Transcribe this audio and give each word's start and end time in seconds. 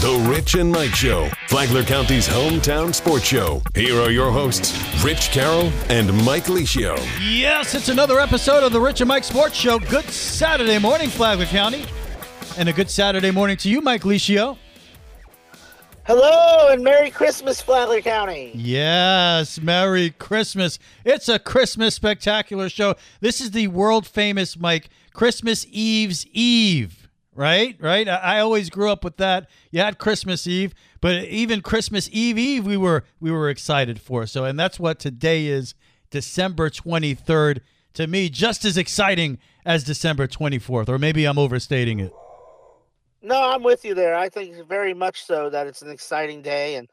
The 0.00 0.26
Rich 0.30 0.54
and 0.54 0.72
Mike 0.72 0.94
Show, 0.94 1.28
Flagler 1.48 1.82
County's 1.82 2.26
hometown 2.26 2.94
sports 2.94 3.26
show. 3.26 3.60
Here 3.74 4.00
are 4.00 4.10
your 4.10 4.30
hosts, 4.32 4.74
Rich 5.04 5.30
Carroll 5.30 5.70
and 5.90 6.10
Mike 6.24 6.44
Licio. 6.44 6.96
Yes, 7.20 7.74
it's 7.74 7.90
another 7.90 8.18
episode 8.18 8.62
of 8.62 8.72
the 8.72 8.80
Rich 8.80 9.02
and 9.02 9.08
Mike 9.08 9.24
Sports 9.24 9.56
Show. 9.56 9.78
Good 9.78 10.06
Saturday 10.06 10.78
morning, 10.78 11.10
Flagler 11.10 11.44
County. 11.44 11.84
And 12.56 12.66
a 12.66 12.72
good 12.72 12.88
Saturday 12.88 13.30
morning 13.30 13.58
to 13.58 13.68
you, 13.68 13.82
Mike 13.82 14.04
Licio. 14.04 14.56
Hello 16.06 16.68
and 16.70 16.82
Merry 16.82 17.10
Christmas, 17.10 17.60
Flagler 17.60 18.00
County. 18.00 18.52
Yes, 18.54 19.60
Merry 19.60 20.12
Christmas. 20.12 20.78
It's 21.04 21.28
a 21.28 21.38
Christmas 21.38 21.94
spectacular 21.94 22.70
show. 22.70 22.94
This 23.20 23.42
is 23.42 23.50
the 23.50 23.68
world 23.68 24.06
famous, 24.06 24.58
Mike, 24.58 24.88
Christmas 25.12 25.66
Eve's 25.70 26.26
Eve 26.32 26.99
right? 27.40 27.74
Right. 27.80 28.06
I, 28.06 28.16
I, 28.16 28.40
always 28.40 28.68
grew 28.68 28.90
up 28.90 29.02
with 29.02 29.16
that. 29.16 29.48
You 29.70 29.80
had 29.80 29.96
Christmas 29.96 30.46
Eve, 30.46 30.74
but 31.00 31.24
even 31.24 31.62
Christmas 31.62 32.10
Eve 32.12 32.36
Eve, 32.36 32.66
we 32.66 32.76
were 32.76 33.04
we 33.18 33.30
were 33.30 33.48
excited 33.48 33.98
for. 33.98 34.26
So, 34.26 34.44
and 34.44 34.60
that's 34.60 34.78
what 34.78 34.98
today 34.98 35.46
is, 35.46 35.74
December 36.10 36.68
twenty 36.68 37.14
third. 37.14 37.62
To 37.94 38.06
me, 38.06 38.28
just 38.28 38.66
as 38.66 38.76
exciting 38.76 39.38
as 39.64 39.84
December 39.84 40.26
twenty 40.26 40.58
fourth, 40.58 40.90
or 40.90 40.98
maybe 40.98 41.24
I'm 41.24 41.38
overstating 41.38 41.98
it. 41.98 42.12
No, 43.22 43.42
I'm 43.42 43.62
with 43.62 43.86
you 43.86 43.94
there. 43.94 44.14
I 44.14 44.28
think 44.28 44.54
very 44.68 44.92
much 44.92 45.24
so 45.24 45.48
that 45.48 45.66
it's 45.66 45.80
an 45.80 45.90
exciting 45.90 46.42
day, 46.42 46.74
and 46.74 46.90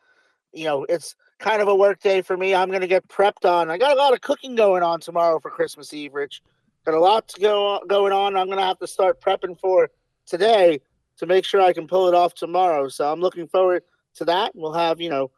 you 0.53 0.63
know, 0.63 0.85
it's 0.85 1.13
kind 1.39 1.61
of 1.61 1.67
a 1.67 1.75
work 1.75 1.99
day 1.99 2.21
for 2.21 2.37
me. 2.37 2.55
I'm 2.55 2.69
going 2.69 2.81
to 2.81 2.87
get 2.87 3.05
prepped 3.09 3.43
on. 3.43 3.69
I 3.69 3.77
got 3.77 3.91
a 3.91 3.99
lot 3.99 4.13
of 4.13 4.21
cooking 4.21 4.55
going 4.55 4.81
on 4.81 5.01
tomorrow 5.01 5.39
for 5.39 5.51
Christmas 5.51 5.93
Eve, 5.93 6.13
Rich. 6.13 6.41
Got 6.85 6.95
a 6.95 6.99
lot 6.99 7.27
to 7.27 7.41
go 7.41 7.81
going 7.85 8.13
on. 8.13 8.37
I'm 8.37 8.47
going 8.47 8.59
to 8.59 8.63
have 8.63 8.79
to 8.79 8.87
start 8.87 9.19
prepping 9.19 9.59
for 9.59 9.89
today 10.27 10.79
to 11.17 11.25
make 11.25 11.45
sure 11.45 11.61
I 11.61 11.73
can 11.73 11.87
pull 11.87 12.07
it 12.07 12.13
off 12.13 12.35
tomorrow. 12.35 12.89
So 12.89 13.11
I'm 13.11 13.19
looking 13.19 13.47
forward 13.47 13.83
to 14.15 14.25
that. 14.25 14.51
We'll 14.53 14.73
have, 14.73 15.01
you 15.01 15.09
know, 15.09 15.31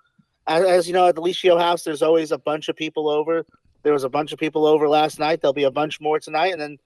as, 0.48 0.66
as 0.66 0.88
you 0.88 0.94
know, 0.94 1.08
at 1.08 1.16
the 1.16 1.22
Licio 1.22 1.60
house, 1.60 1.84
there's 1.84 2.02
always 2.02 2.32
a 2.32 2.38
bunch 2.38 2.68
of 2.68 2.76
people 2.76 3.08
over. 3.08 3.46
There 3.84 3.94
was 3.94 4.04
a 4.04 4.10
bunch 4.10 4.34
of 4.34 4.40
people 4.40 4.66
over 4.66 4.90
last 4.90 5.20
night. 5.20 5.42
There'll 5.42 5.54
be 5.54 5.64
a 5.64 5.72
bunch 5.72 6.02
more 6.02 6.20
tonight. 6.20 6.52
And 6.52 6.62
then 6.62 6.78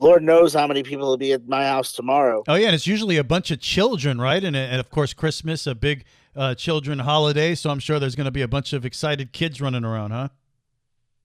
Lord 0.00 0.22
knows 0.22 0.54
how 0.54 0.66
many 0.66 0.82
people 0.82 1.06
will 1.06 1.18
be 1.18 1.32
at 1.32 1.46
my 1.46 1.66
house 1.66 1.92
tomorrow. 1.92 2.42
Oh, 2.48 2.54
yeah. 2.54 2.66
And 2.66 2.74
it's 2.74 2.86
usually 2.86 3.18
a 3.18 3.24
bunch 3.24 3.50
of 3.50 3.60
children, 3.60 4.18
right? 4.20 4.42
And, 4.42 4.56
and 4.56 4.80
of 4.80 4.88
course, 4.88 5.12
Christmas, 5.12 5.66
a 5.66 5.74
big 5.74 6.04
uh, 6.34 6.54
children 6.54 7.00
holiday. 7.00 7.54
So 7.54 7.68
I'm 7.68 7.78
sure 7.78 7.98
there's 7.98 8.16
going 8.16 8.24
to 8.24 8.30
be 8.30 8.42
a 8.42 8.48
bunch 8.48 8.72
of 8.72 8.86
excited 8.86 9.32
kids 9.32 9.60
running 9.60 9.84
around, 9.84 10.12
huh? 10.12 10.28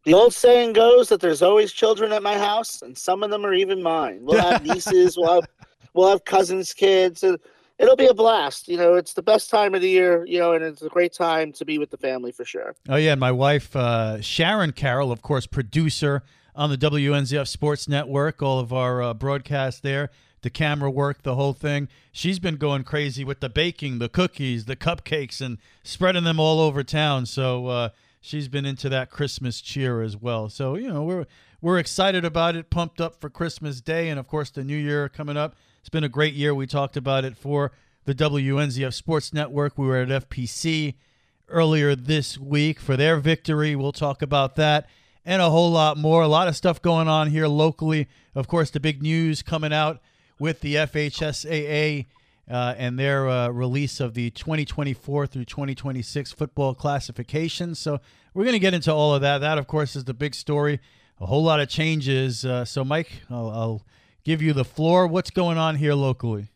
The 0.03 0.13
old 0.13 0.33
saying 0.33 0.71
goes 0.71 1.09
that 1.09 1.19
there's 1.19 1.41
always 1.41 1.73
children 1.73 2.13
at 2.13 2.23
my 2.23 2.37
house, 2.37 2.81
and 2.81 2.97
some 2.97 3.23
of 3.23 3.29
them 3.29 3.45
are 3.45 3.53
even 3.53 3.83
mine. 3.83 4.19
We'll 4.21 4.39
have 4.39 4.65
nieces, 4.65 5.17
we'll 5.17 5.41
have 5.41 5.49
we'll 5.97 6.09
have 6.09 6.23
cousins' 6.23 6.73
kids, 6.73 7.23
and 7.23 7.37
it'll 7.79 7.95
be 7.95 8.07
a 8.07 8.13
blast. 8.13 8.67
You 8.67 8.77
know, 8.77 8.95
it's 8.95 9.13
the 9.13 9.21
best 9.21 9.49
time 9.49 9.75
of 9.75 9.81
the 9.81 9.89
year. 9.89 10.25
You 10.25 10.39
know, 10.39 10.53
and 10.53 10.63
it's 10.63 10.81
a 10.81 10.89
great 10.89 11.13
time 11.13 11.51
to 11.53 11.65
be 11.65 11.77
with 11.77 11.89
the 11.89 11.97
family 11.97 12.31
for 12.31 12.45
sure. 12.45 12.75
Oh 12.87 12.95
yeah, 12.95 13.11
and 13.11 13.19
my 13.19 13.31
wife 13.31 13.75
uh, 13.75 14.21
Sharon 14.21 14.71
Carroll, 14.71 15.11
of 15.11 15.21
course, 15.21 15.47
producer 15.47 16.23
on 16.55 16.69
the 16.69 16.77
WNZF 16.77 17.47
Sports 17.47 17.89
Network. 17.89 18.41
All 18.41 18.59
of 18.59 18.71
our 18.71 19.01
uh, 19.01 19.13
broadcasts 19.13 19.81
there, 19.81 20.11
the 20.41 20.49
camera 20.49 20.89
work, 20.89 21.23
the 21.23 21.35
whole 21.35 21.53
thing. 21.53 21.89
She's 22.11 22.39
been 22.39 22.55
going 22.55 22.83
crazy 22.83 23.23
with 23.23 23.41
the 23.41 23.49
baking, 23.49 23.99
the 23.99 24.09
cookies, 24.09 24.65
the 24.65 24.75
cupcakes, 24.75 25.41
and 25.41 25.57
spreading 25.83 26.23
them 26.23 26.39
all 26.39 26.59
over 26.59 26.83
town. 26.83 27.25
So. 27.25 27.67
Uh, 27.67 27.89
she's 28.19 28.47
been 28.47 28.65
into 28.65 28.89
that 28.89 29.09
Christmas 29.09 29.61
cheer 29.61 30.01
as 30.01 30.17
well. 30.17 30.49
So 30.49 30.75
you 30.75 30.89
know 30.89 31.03
we're 31.03 31.25
we're 31.61 31.79
excited 31.79 32.25
about 32.25 32.55
it, 32.55 32.69
pumped 32.69 33.01
up 33.01 33.19
for 33.19 33.29
Christmas 33.29 33.81
Day, 33.81 34.09
and 34.09 34.19
of 34.19 34.27
course 34.27 34.49
the 34.49 34.63
New 34.63 34.77
Year 34.77 35.09
coming 35.09 35.37
up. 35.37 35.55
It's 35.87 35.89
been 35.89 36.03
a 36.03 36.09
great 36.09 36.33
year. 36.33 36.53
We 36.53 36.67
talked 36.67 36.97
about 36.97 37.23
it 37.23 37.37
for 37.37 37.71
the 38.03 38.13
WNZF 38.13 38.93
Sports 38.93 39.31
Network. 39.31 39.77
We 39.77 39.87
were 39.87 39.99
at 39.99 40.09
FPC 40.09 40.95
earlier 41.47 41.95
this 41.95 42.37
week 42.37 42.81
for 42.81 42.97
their 42.97 43.21
victory. 43.21 43.73
We'll 43.73 43.93
talk 43.93 44.21
about 44.21 44.57
that 44.57 44.89
and 45.23 45.41
a 45.41 45.49
whole 45.49 45.71
lot 45.71 45.95
more. 45.95 46.23
A 46.23 46.27
lot 46.27 46.49
of 46.49 46.57
stuff 46.57 46.81
going 46.81 47.07
on 47.07 47.29
here 47.29 47.47
locally. 47.47 48.09
Of 48.35 48.49
course, 48.49 48.69
the 48.69 48.81
big 48.81 49.01
news 49.01 49.41
coming 49.41 49.71
out 49.71 50.01
with 50.39 50.59
the 50.59 50.75
FHSAA 50.75 52.07
uh, 52.51 52.75
and 52.77 52.99
their 52.99 53.29
uh, 53.29 53.47
release 53.47 54.01
of 54.01 54.13
the 54.13 54.29
2024 54.31 55.25
through 55.25 55.45
2026 55.45 56.33
football 56.33 56.75
classification. 56.75 57.75
So 57.75 58.01
we're 58.33 58.43
going 58.43 58.55
to 58.55 58.59
get 58.59 58.73
into 58.73 58.93
all 58.93 59.15
of 59.15 59.21
that. 59.21 59.37
That, 59.37 59.57
of 59.57 59.67
course, 59.67 59.95
is 59.95 60.03
the 60.03 60.13
big 60.13 60.35
story. 60.35 60.81
A 61.21 61.27
whole 61.27 61.45
lot 61.45 61.61
of 61.61 61.69
changes. 61.69 62.43
Uh, 62.43 62.65
so, 62.65 62.83
Mike, 62.83 63.21
I'll, 63.29 63.49
I'll 63.49 63.81
give 64.27 64.41
you 64.41 64.51
the 64.51 64.65
floor. 64.65 65.07
What's 65.07 65.29
going 65.29 65.57
on 65.57 65.75
here 65.75 65.93
locally? 65.93 66.49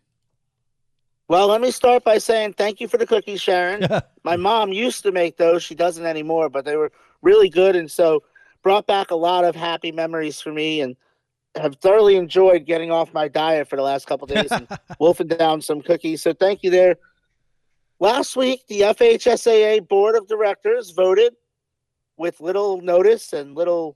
Well, 1.29 1.47
let 1.47 1.61
me 1.61 1.71
start 1.71 2.03
by 2.03 2.17
saying 2.17 2.53
thank 2.53 2.81
you 2.81 2.89
for 2.89 2.97
the 2.97 3.07
cookies, 3.07 3.41
Sharon. 3.41 3.87
My 4.25 4.35
mom 4.35 4.73
used 4.73 5.03
to 5.03 5.13
make 5.13 5.37
those. 5.37 5.63
She 5.63 5.73
doesn't 5.73 6.05
anymore, 6.05 6.49
but 6.49 6.65
they 6.65 6.75
were 6.75 6.91
really 7.21 7.47
good. 7.47 7.77
And 7.77 7.89
so 7.89 8.23
brought 8.61 8.87
back 8.87 9.11
a 9.11 9.15
lot 9.15 9.45
of 9.45 9.55
happy 9.55 9.93
memories 9.93 10.41
for 10.41 10.51
me 10.51 10.81
and 10.81 10.97
have 11.55 11.75
thoroughly 11.77 12.17
enjoyed 12.17 12.65
getting 12.65 12.91
off 12.91 13.13
my 13.13 13.29
diet 13.29 13.69
for 13.69 13.77
the 13.77 13.83
last 13.83 14.05
couple 14.05 14.27
days 14.27 14.51
and 14.51 14.67
wolfing 14.99 15.27
down 15.27 15.61
some 15.61 15.81
cookies. 15.81 16.21
So 16.21 16.33
thank 16.33 16.63
you 16.63 16.71
there. 16.71 16.97
Last 18.01 18.35
week, 18.35 18.67
the 18.67 18.81
FHSAA 18.81 19.87
Board 19.87 20.17
of 20.17 20.27
Directors 20.27 20.91
voted 20.91 21.35
with 22.17 22.41
little 22.41 22.81
notice 22.81 23.31
and 23.31 23.55
little 23.55 23.95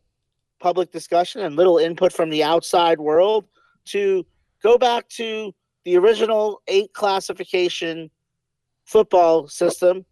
public 0.62 0.94
discussion 0.94 1.42
and 1.42 1.58
little 1.58 1.78
input 1.78 2.14
from 2.14 2.30
the 2.30 2.42
outside 2.42 3.02
world 3.02 3.46
to 3.86 4.26
go 4.62 4.78
back 4.78 5.08
to 5.10 5.54
the 5.84 5.98
original 5.98 6.62
eight 6.68 6.94
classification 6.94 8.10
football 8.86 9.48
system. 9.48 10.06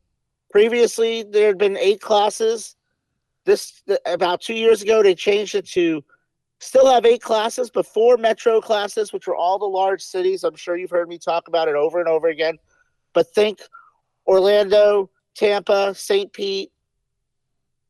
Previously, 0.51 1.23
there 1.23 1.47
had 1.47 1.57
been 1.57 1.77
eight 1.77 2.01
classes. 2.01 2.75
This 3.45 3.81
about 4.05 4.41
two 4.41 4.53
years 4.53 4.81
ago, 4.81 5.03
they 5.03 5.15
changed 5.15 5.55
it 5.55 5.67
to 5.69 6.03
still 6.59 6.89
have 6.89 7.05
eight 7.05 7.21
classes, 7.21 7.69
but 7.69 7.85
four 7.85 8.17
metro 8.17 8.61
classes, 8.61 9.11
which 9.11 9.27
are 9.27 9.35
all 9.35 9.59
the 9.59 9.65
large 9.65 10.01
cities. 10.01 10.43
I'm 10.43 10.55
sure 10.55 10.77
you've 10.77 10.91
heard 10.91 11.09
me 11.09 11.17
talk 11.17 11.47
about 11.47 11.67
it 11.67 11.75
over 11.75 11.99
and 11.99 12.07
over 12.07 12.29
again. 12.29 12.57
But 13.13 13.33
think 13.33 13.59
Orlando, 14.25 15.09
Tampa, 15.35 15.93
St. 15.95 16.31
Pete, 16.31 16.71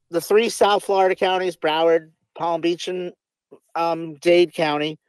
the 0.09 0.21
three 0.21 0.49
South 0.49 0.83
Florida 0.83 1.15
counties, 1.15 1.55
Broward, 1.55 2.09
Palm 2.35 2.61
Beach, 2.61 2.87
and 2.87 3.13
um, 3.75 4.15
Dade 4.15 4.53
County, 4.53 4.99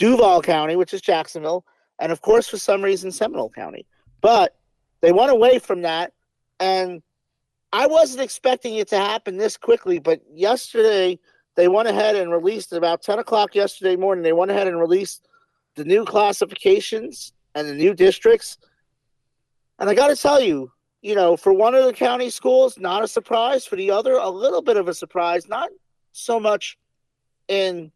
Duval 0.00 0.40
County, 0.40 0.76
which 0.76 0.94
is 0.94 1.02
Jacksonville, 1.02 1.66
and 1.98 2.10
of 2.10 2.22
course, 2.22 2.48
for 2.48 2.56
some 2.56 2.80
reason, 2.80 3.12
Seminole 3.12 3.50
County. 3.50 3.86
But 4.22 4.56
they 5.02 5.12
went 5.12 5.30
away 5.30 5.58
from 5.58 5.82
that, 5.82 6.14
and 6.58 7.02
I 7.70 7.86
wasn't 7.86 8.22
expecting 8.22 8.76
it 8.76 8.88
to 8.88 8.96
happen 8.96 9.36
this 9.36 9.58
quickly. 9.58 9.98
But 9.98 10.22
yesterday, 10.32 11.18
they 11.54 11.68
went 11.68 11.86
ahead 11.86 12.16
and 12.16 12.32
released 12.32 12.72
about 12.72 13.02
10 13.02 13.18
o'clock 13.18 13.54
yesterday 13.54 13.94
morning. 13.94 14.24
They 14.24 14.32
went 14.32 14.50
ahead 14.50 14.68
and 14.68 14.80
released 14.80 15.28
the 15.74 15.84
new 15.84 16.06
classifications 16.06 17.34
and 17.54 17.68
the 17.68 17.74
new 17.74 17.92
districts. 17.92 18.56
And 19.78 19.90
I 19.90 19.94
got 19.94 20.08
to 20.08 20.16
tell 20.16 20.40
you, 20.40 20.72
you 21.02 21.14
know, 21.14 21.36
for 21.36 21.52
one 21.52 21.74
of 21.74 21.84
the 21.84 21.92
county 21.92 22.30
schools, 22.30 22.78
not 22.78 23.04
a 23.04 23.08
surprise. 23.08 23.66
For 23.66 23.76
the 23.76 23.90
other, 23.90 24.14
a 24.14 24.30
little 24.30 24.62
bit 24.62 24.78
of 24.78 24.88
a 24.88 24.94
surprise. 24.94 25.46
Not 25.46 25.68
so 26.12 26.40
much 26.40 26.78
in 27.48 27.92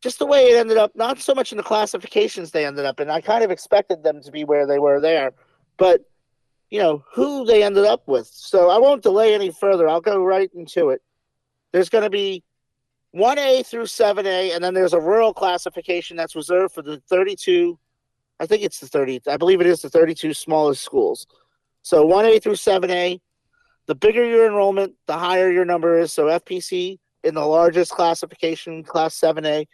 just 0.00 0.18
the 0.18 0.26
way 0.26 0.44
it 0.50 0.56
ended 0.56 0.78
up, 0.78 0.94
not 0.94 1.20
so 1.20 1.34
much 1.34 1.52
in 1.52 1.58
the 1.58 1.62
classifications 1.62 2.50
they 2.50 2.66
ended 2.66 2.86
up 2.86 3.00
in. 3.00 3.10
I 3.10 3.20
kind 3.20 3.44
of 3.44 3.50
expected 3.50 4.02
them 4.02 4.22
to 4.22 4.30
be 4.30 4.44
where 4.44 4.66
they 4.66 4.78
were 4.78 5.00
there, 5.00 5.32
but 5.76 6.02
you 6.70 6.78
know 6.78 7.04
who 7.12 7.44
they 7.44 7.62
ended 7.62 7.84
up 7.84 8.06
with. 8.06 8.26
So 8.26 8.70
I 8.70 8.78
won't 8.78 9.02
delay 9.02 9.34
any 9.34 9.50
further. 9.50 9.88
I'll 9.88 10.00
go 10.00 10.22
right 10.24 10.50
into 10.54 10.90
it. 10.90 11.02
There's 11.72 11.88
going 11.88 12.04
to 12.04 12.10
be 12.10 12.42
1A 13.14 13.66
through 13.66 13.84
7A, 13.84 14.54
and 14.54 14.62
then 14.62 14.74
there's 14.74 14.92
a 14.92 15.00
rural 15.00 15.34
classification 15.34 16.16
that's 16.16 16.36
reserved 16.36 16.74
for 16.74 16.82
the 16.82 17.00
32. 17.08 17.78
I 18.38 18.46
think 18.46 18.62
it's 18.62 18.80
the 18.80 18.86
30. 18.86 19.22
I 19.28 19.36
believe 19.36 19.60
it 19.60 19.66
is 19.66 19.82
the 19.82 19.90
32 19.90 20.32
smallest 20.32 20.82
schools. 20.82 21.26
So 21.82 22.06
1A 22.06 22.42
through 22.42 22.54
7A. 22.54 23.20
The 23.86 23.94
bigger 23.96 24.24
your 24.24 24.46
enrollment, 24.46 24.94
the 25.06 25.18
higher 25.18 25.50
your 25.50 25.64
number 25.64 25.98
is. 25.98 26.12
So 26.12 26.26
FPC 26.26 26.98
in 27.24 27.34
the 27.34 27.44
largest 27.44 27.90
classification, 27.90 28.84
Class 28.84 29.18
7A. 29.18 29.66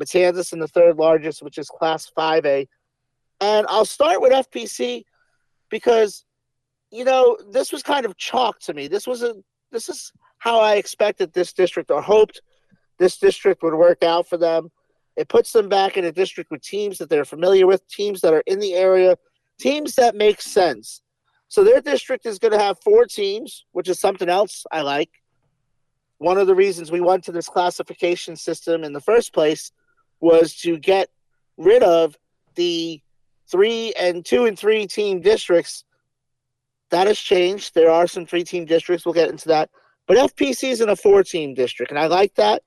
Matanzas 0.00 0.52
in 0.52 0.58
the 0.58 0.68
third 0.68 0.96
largest, 0.96 1.42
which 1.42 1.58
is 1.58 1.68
Class 1.68 2.10
5A. 2.16 2.66
And 3.40 3.66
I'll 3.68 3.84
start 3.84 4.20
with 4.20 4.32
FPC 4.32 5.04
because, 5.70 6.24
you 6.90 7.04
know, 7.04 7.36
this 7.50 7.72
was 7.72 7.82
kind 7.82 8.06
of 8.06 8.16
chalk 8.16 8.60
to 8.60 8.74
me. 8.74 8.88
This 8.88 9.06
was 9.06 9.22
a 9.22 9.34
this 9.70 9.88
is 9.88 10.12
how 10.38 10.60
I 10.60 10.74
expected 10.76 11.32
this 11.32 11.52
district 11.52 11.90
or 11.90 12.00
hoped 12.00 12.40
this 12.98 13.18
district 13.18 13.62
would 13.62 13.74
work 13.74 14.02
out 14.02 14.28
for 14.28 14.36
them. 14.36 14.70
It 15.16 15.28
puts 15.28 15.52
them 15.52 15.68
back 15.68 15.96
in 15.96 16.04
a 16.04 16.12
district 16.12 16.50
with 16.50 16.62
teams 16.62 16.98
that 16.98 17.08
they're 17.08 17.24
familiar 17.24 17.66
with, 17.66 17.86
teams 17.88 18.20
that 18.20 18.32
are 18.32 18.42
in 18.46 18.58
the 18.58 18.74
area, 18.74 19.16
teams 19.58 19.94
that 19.96 20.14
make 20.14 20.40
sense. 20.40 21.02
So 21.48 21.62
their 21.62 21.80
district 21.80 22.26
is 22.26 22.38
going 22.38 22.52
to 22.52 22.58
have 22.58 22.78
four 22.82 23.04
teams, 23.04 23.64
which 23.72 23.88
is 23.88 24.00
something 24.00 24.28
else 24.28 24.64
I 24.72 24.82
like. 24.82 25.10
One 26.18 26.38
of 26.38 26.46
the 26.46 26.54
reasons 26.54 26.90
we 26.90 27.00
went 27.00 27.24
to 27.24 27.32
this 27.32 27.48
classification 27.48 28.36
system 28.36 28.84
in 28.84 28.92
the 28.92 29.00
first 29.00 29.32
place 29.32 29.72
was 30.24 30.54
to 30.56 30.78
get 30.78 31.10
rid 31.58 31.82
of 31.82 32.16
the 32.54 33.00
three 33.46 33.92
and 33.92 34.24
two 34.24 34.46
and 34.46 34.58
three 34.58 34.86
team 34.86 35.20
districts. 35.20 35.84
That 36.90 37.06
has 37.06 37.18
changed. 37.18 37.74
There 37.74 37.90
are 37.90 38.06
some 38.06 38.24
three 38.24 38.42
team 38.42 38.64
districts. 38.64 39.04
We'll 39.04 39.12
get 39.12 39.28
into 39.28 39.48
that. 39.48 39.68
But 40.06 40.16
FPC 40.16 40.70
is 40.70 40.80
in 40.80 40.88
a 40.88 40.96
four 40.96 41.22
team 41.22 41.52
district, 41.52 41.90
and 41.90 41.98
I 41.98 42.06
like 42.06 42.34
that. 42.36 42.62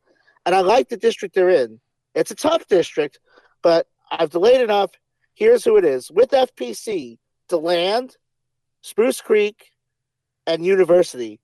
And 0.46 0.54
I 0.54 0.62
like 0.62 0.88
the 0.88 0.98
district 0.98 1.34
they're 1.34 1.50
in. 1.50 1.80
It's 2.14 2.32
a 2.32 2.36
tough 2.36 2.68
district, 2.68 3.20
but 3.64 3.88
I've 4.12 4.30
delayed 4.30 4.62
enough. 4.62 4.92
Here's 5.34 5.64
who 5.64 5.78
it 5.78 5.86
is 5.86 6.12
with 6.12 6.32
FPC 6.32 7.18
DeLand, 7.50 8.16
Spruce 8.82 9.20
Creek, 9.20 9.72
and 10.46 10.64
University. 10.64 11.40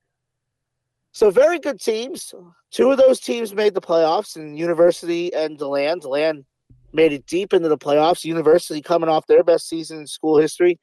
So 1.14 1.30
very 1.30 1.60
good 1.60 1.80
teams. 1.80 2.34
Two 2.72 2.90
of 2.90 2.98
those 2.98 3.20
teams 3.20 3.54
made 3.54 3.74
the 3.74 3.80
playoffs, 3.80 4.34
and 4.34 4.58
University 4.58 5.32
and 5.32 5.56
Deland. 5.56 6.00
Deland 6.00 6.44
made 6.92 7.12
it 7.12 7.24
deep 7.26 7.54
into 7.54 7.68
the 7.68 7.78
playoffs. 7.78 8.24
University 8.24 8.82
coming 8.82 9.08
off 9.08 9.28
their 9.28 9.44
best 9.44 9.68
season 9.68 10.00
in 10.00 10.06
school 10.08 10.38
history, 10.38 10.78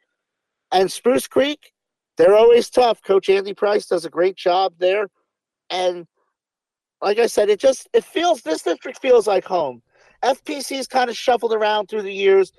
and 0.72 0.90
Spruce 0.90 1.28
Creek, 1.28 1.74
they're 2.16 2.34
always 2.34 2.70
tough. 2.70 3.04
Coach 3.04 3.28
Andy 3.28 3.54
Price 3.54 3.86
does 3.86 4.06
a 4.06 4.10
great 4.10 4.38
job 4.38 4.74
there, 4.78 5.10
and 5.70 6.08
like 7.02 7.20
I 7.20 7.28
said, 7.28 7.50
it 7.50 7.60
just 7.60 7.90
it 7.92 8.06
feels 8.06 8.42
this 8.42 8.62
district 8.62 9.02
feels 9.02 9.28
like 9.28 9.44
home. 9.44 9.82
FPC's 10.24 10.88
kind 10.88 11.10
of 11.10 11.18
shuffled 11.18 11.52
around 11.52 11.88
through 11.88 12.04
the 12.04 12.14
years. 12.14 12.54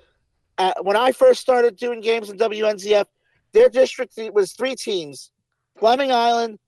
Uh, 0.59 0.73
when 0.83 0.95
I 0.95 1.11
first 1.11 1.41
started 1.41 1.77
doing 1.77 2.01
games 2.01 2.29
in 2.29 2.37
WNZF, 2.37 3.05
their 3.51 3.69
district 3.69 4.13
was 4.31 4.53
three 4.53 4.75
teams: 4.75 5.31
Fleming 5.75 6.11
Island, 6.11 6.59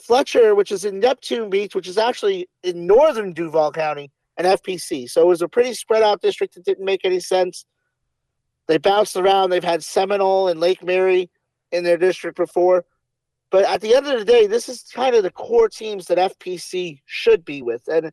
Fletcher, 0.00 0.54
which 0.54 0.72
is 0.72 0.84
in 0.84 1.00
Neptune 1.00 1.50
Beach, 1.50 1.74
which 1.74 1.88
is 1.88 1.98
actually 1.98 2.48
in 2.62 2.86
northern 2.86 3.32
Duval 3.32 3.72
County, 3.72 4.10
and 4.36 4.46
FPC. 4.46 5.10
So 5.10 5.22
it 5.22 5.26
was 5.26 5.42
a 5.42 5.48
pretty 5.48 5.74
spread 5.74 6.02
out 6.02 6.22
district 6.22 6.54
that 6.54 6.64
didn't 6.64 6.84
make 6.84 7.04
any 7.04 7.20
sense. 7.20 7.66
They 8.68 8.78
bounced 8.78 9.16
around. 9.16 9.50
They've 9.50 9.64
had 9.64 9.82
Seminole 9.82 10.48
and 10.48 10.60
Lake 10.60 10.82
Mary 10.82 11.30
in 11.72 11.84
their 11.84 11.96
district 11.96 12.36
before. 12.36 12.84
But 13.50 13.64
at 13.64 13.80
the 13.80 13.94
end 13.94 14.06
of 14.06 14.18
the 14.18 14.24
day, 14.24 14.46
this 14.46 14.68
is 14.68 14.82
kind 14.94 15.14
of 15.14 15.22
the 15.22 15.30
core 15.30 15.68
teams 15.68 16.06
that 16.06 16.18
FPC 16.18 17.00
should 17.06 17.44
be 17.44 17.62
with. 17.62 17.82
And 17.88 18.12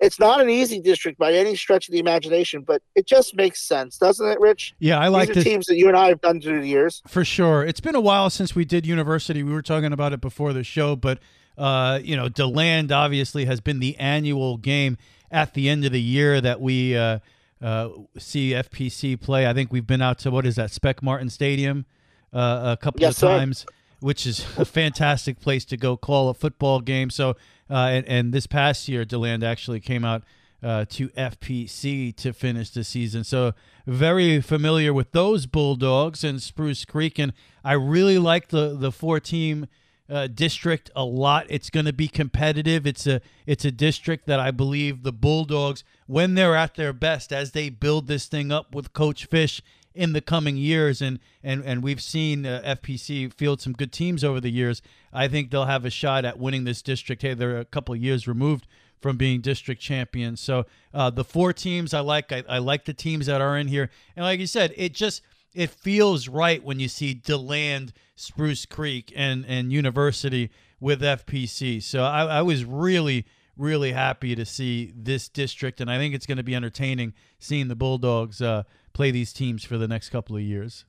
it's 0.00 0.18
not 0.18 0.40
an 0.40 0.48
easy 0.48 0.80
district 0.80 1.18
by 1.18 1.32
any 1.32 1.54
stretch 1.54 1.88
of 1.88 1.92
the 1.92 1.98
imagination, 1.98 2.62
but 2.62 2.82
it 2.94 3.06
just 3.06 3.36
makes 3.36 3.60
sense, 3.60 3.98
doesn't 3.98 4.26
it, 4.26 4.40
Rich? 4.40 4.74
Yeah, 4.78 4.98
I 4.98 5.08
like 5.08 5.32
the 5.32 5.44
teams 5.44 5.66
that 5.66 5.76
you 5.76 5.88
and 5.88 5.96
I 5.96 6.08
have 6.08 6.20
done 6.20 6.40
through 6.40 6.62
the 6.62 6.68
years. 6.68 7.02
For 7.06 7.24
sure, 7.24 7.64
it's 7.64 7.80
been 7.80 7.94
a 7.94 8.00
while 8.00 8.30
since 8.30 8.54
we 8.54 8.64
did 8.64 8.86
university. 8.86 9.42
We 9.42 9.52
were 9.52 9.62
talking 9.62 9.92
about 9.92 10.12
it 10.12 10.20
before 10.20 10.52
the 10.52 10.64
show, 10.64 10.96
but 10.96 11.18
uh, 11.58 12.00
you 12.02 12.16
know, 12.16 12.28
Deland 12.28 12.90
obviously 12.90 13.44
has 13.44 13.60
been 13.60 13.78
the 13.78 13.96
annual 13.98 14.56
game 14.56 14.96
at 15.30 15.52
the 15.54 15.68
end 15.68 15.84
of 15.84 15.92
the 15.92 16.00
year 16.00 16.40
that 16.40 16.60
we 16.60 16.96
uh, 16.96 17.18
uh, 17.60 17.90
see 18.16 18.52
FPC 18.52 19.20
play. 19.20 19.46
I 19.46 19.52
think 19.52 19.70
we've 19.70 19.86
been 19.86 20.02
out 20.02 20.18
to 20.20 20.30
what 20.30 20.46
is 20.46 20.56
that 20.56 20.70
Spec 20.70 21.02
Martin 21.02 21.28
Stadium 21.28 21.84
uh, 22.32 22.76
a 22.78 22.82
couple 22.82 23.02
yes, 23.02 23.22
of 23.22 23.28
times. 23.28 23.58
Sir 23.60 23.66
which 24.00 24.26
is 24.26 24.46
a 24.58 24.64
fantastic 24.64 25.38
place 25.40 25.64
to 25.66 25.76
go 25.76 25.96
call 25.96 26.28
a 26.28 26.34
football 26.34 26.80
game. 26.80 27.10
So, 27.10 27.36
and, 27.78 28.06
and, 28.06 28.32
this 28.32 28.46
past 28.46 28.88
year, 28.88 29.04
Deland 29.04 29.44
actually 29.44 29.80
came 29.80 30.04
out 30.04 30.24
uh, 30.62 30.84
to 30.90 31.08
FPC 31.10 32.14
to 32.16 32.32
finish 32.32 32.70
the 32.70 32.84
season. 32.84 33.24
So, 33.24 33.52
very 33.86 34.40
familiar 34.40 34.92
with 34.92 35.12
those 35.12 35.46
Bulldogs 35.46 36.24
and 36.24 36.42
Spruce 36.42 36.84
Creek, 36.84 37.18
and 37.18 37.32
I 37.64 37.72
really 37.72 38.18
like 38.18 38.48
the 38.48 38.76
the 38.76 38.92
four 38.92 39.20
team. 39.20 39.66
Uh, 40.08 40.26
district 40.26 40.90
a 40.96 41.04
lot. 41.04 41.46
It's 41.48 41.70
going 41.70 41.86
to 41.86 41.92
be 41.92 42.08
competitive. 42.08 42.84
It's 42.84 43.06
a 43.06 43.20
it's 43.46 43.64
a 43.64 43.70
district 43.70 44.26
that 44.26 44.40
I 44.40 44.50
believe 44.50 45.04
the 45.04 45.12
Bulldogs, 45.12 45.84
when 46.08 46.34
they're 46.34 46.56
at 46.56 46.74
their 46.74 46.92
best, 46.92 47.32
as 47.32 47.52
they 47.52 47.68
build 47.68 48.08
this 48.08 48.26
thing 48.26 48.50
up 48.50 48.74
with 48.74 48.92
Coach 48.92 49.26
Fish 49.26 49.62
in 50.00 50.14
the 50.14 50.22
coming 50.22 50.56
years, 50.56 51.02
and 51.02 51.18
and 51.44 51.62
and 51.62 51.82
we've 51.82 52.00
seen 52.00 52.46
uh, 52.46 52.62
FPC 52.64 53.30
field 53.34 53.60
some 53.60 53.74
good 53.74 53.92
teams 53.92 54.24
over 54.24 54.40
the 54.40 54.50
years. 54.50 54.80
I 55.12 55.28
think 55.28 55.50
they'll 55.50 55.66
have 55.66 55.84
a 55.84 55.90
shot 55.90 56.24
at 56.24 56.38
winning 56.38 56.64
this 56.64 56.80
district. 56.80 57.20
Hey, 57.20 57.34
they're 57.34 57.58
a 57.58 57.66
couple 57.66 57.94
years 57.94 58.26
removed 58.26 58.66
from 58.98 59.18
being 59.18 59.42
district 59.42 59.82
champions. 59.82 60.40
So 60.40 60.64
uh, 60.94 61.10
the 61.10 61.22
four 61.22 61.52
teams 61.52 61.92
I 61.92 62.00
like. 62.00 62.32
I, 62.32 62.42
I 62.48 62.58
like 62.58 62.86
the 62.86 62.94
teams 62.94 63.26
that 63.26 63.42
are 63.42 63.58
in 63.58 63.68
here, 63.68 63.90
and 64.16 64.24
like 64.24 64.40
you 64.40 64.46
said, 64.46 64.72
it 64.74 64.94
just 64.94 65.20
it 65.52 65.68
feels 65.68 66.28
right 66.28 66.64
when 66.64 66.80
you 66.80 66.88
see 66.88 67.12
Deland, 67.12 67.92
Spruce 68.16 68.64
Creek, 68.64 69.12
and 69.14 69.44
and 69.46 69.70
University 69.70 70.50
with 70.80 71.02
FPC. 71.02 71.82
So 71.82 72.04
I, 72.04 72.24
I 72.24 72.42
was 72.42 72.64
really 72.64 73.26
really 73.54 73.92
happy 73.92 74.34
to 74.34 74.46
see 74.46 74.94
this 74.96 75.28
district, 75.28 75.82
and 75.82 75.90
I 75.90 75.98
think 75.98 76.14
it's 76.14 76.24
going 76.24 76.38
to 76.38 76.42
be 76.42 76.54
entertaining 76.54 77.12
seeing 77.38 77.68
the 77.68 77.76
Bulldogs 77.76 78.40
uh, 78.40 78.62
play 78.92 79.10
these 79.10 79.32
teams 79.32 79.64
for 79.64 79.78
the 79.78 79.88
next 79.88 80.10
couple 80.10 80.36
of 80.36 80.42
years. 80.42 80.84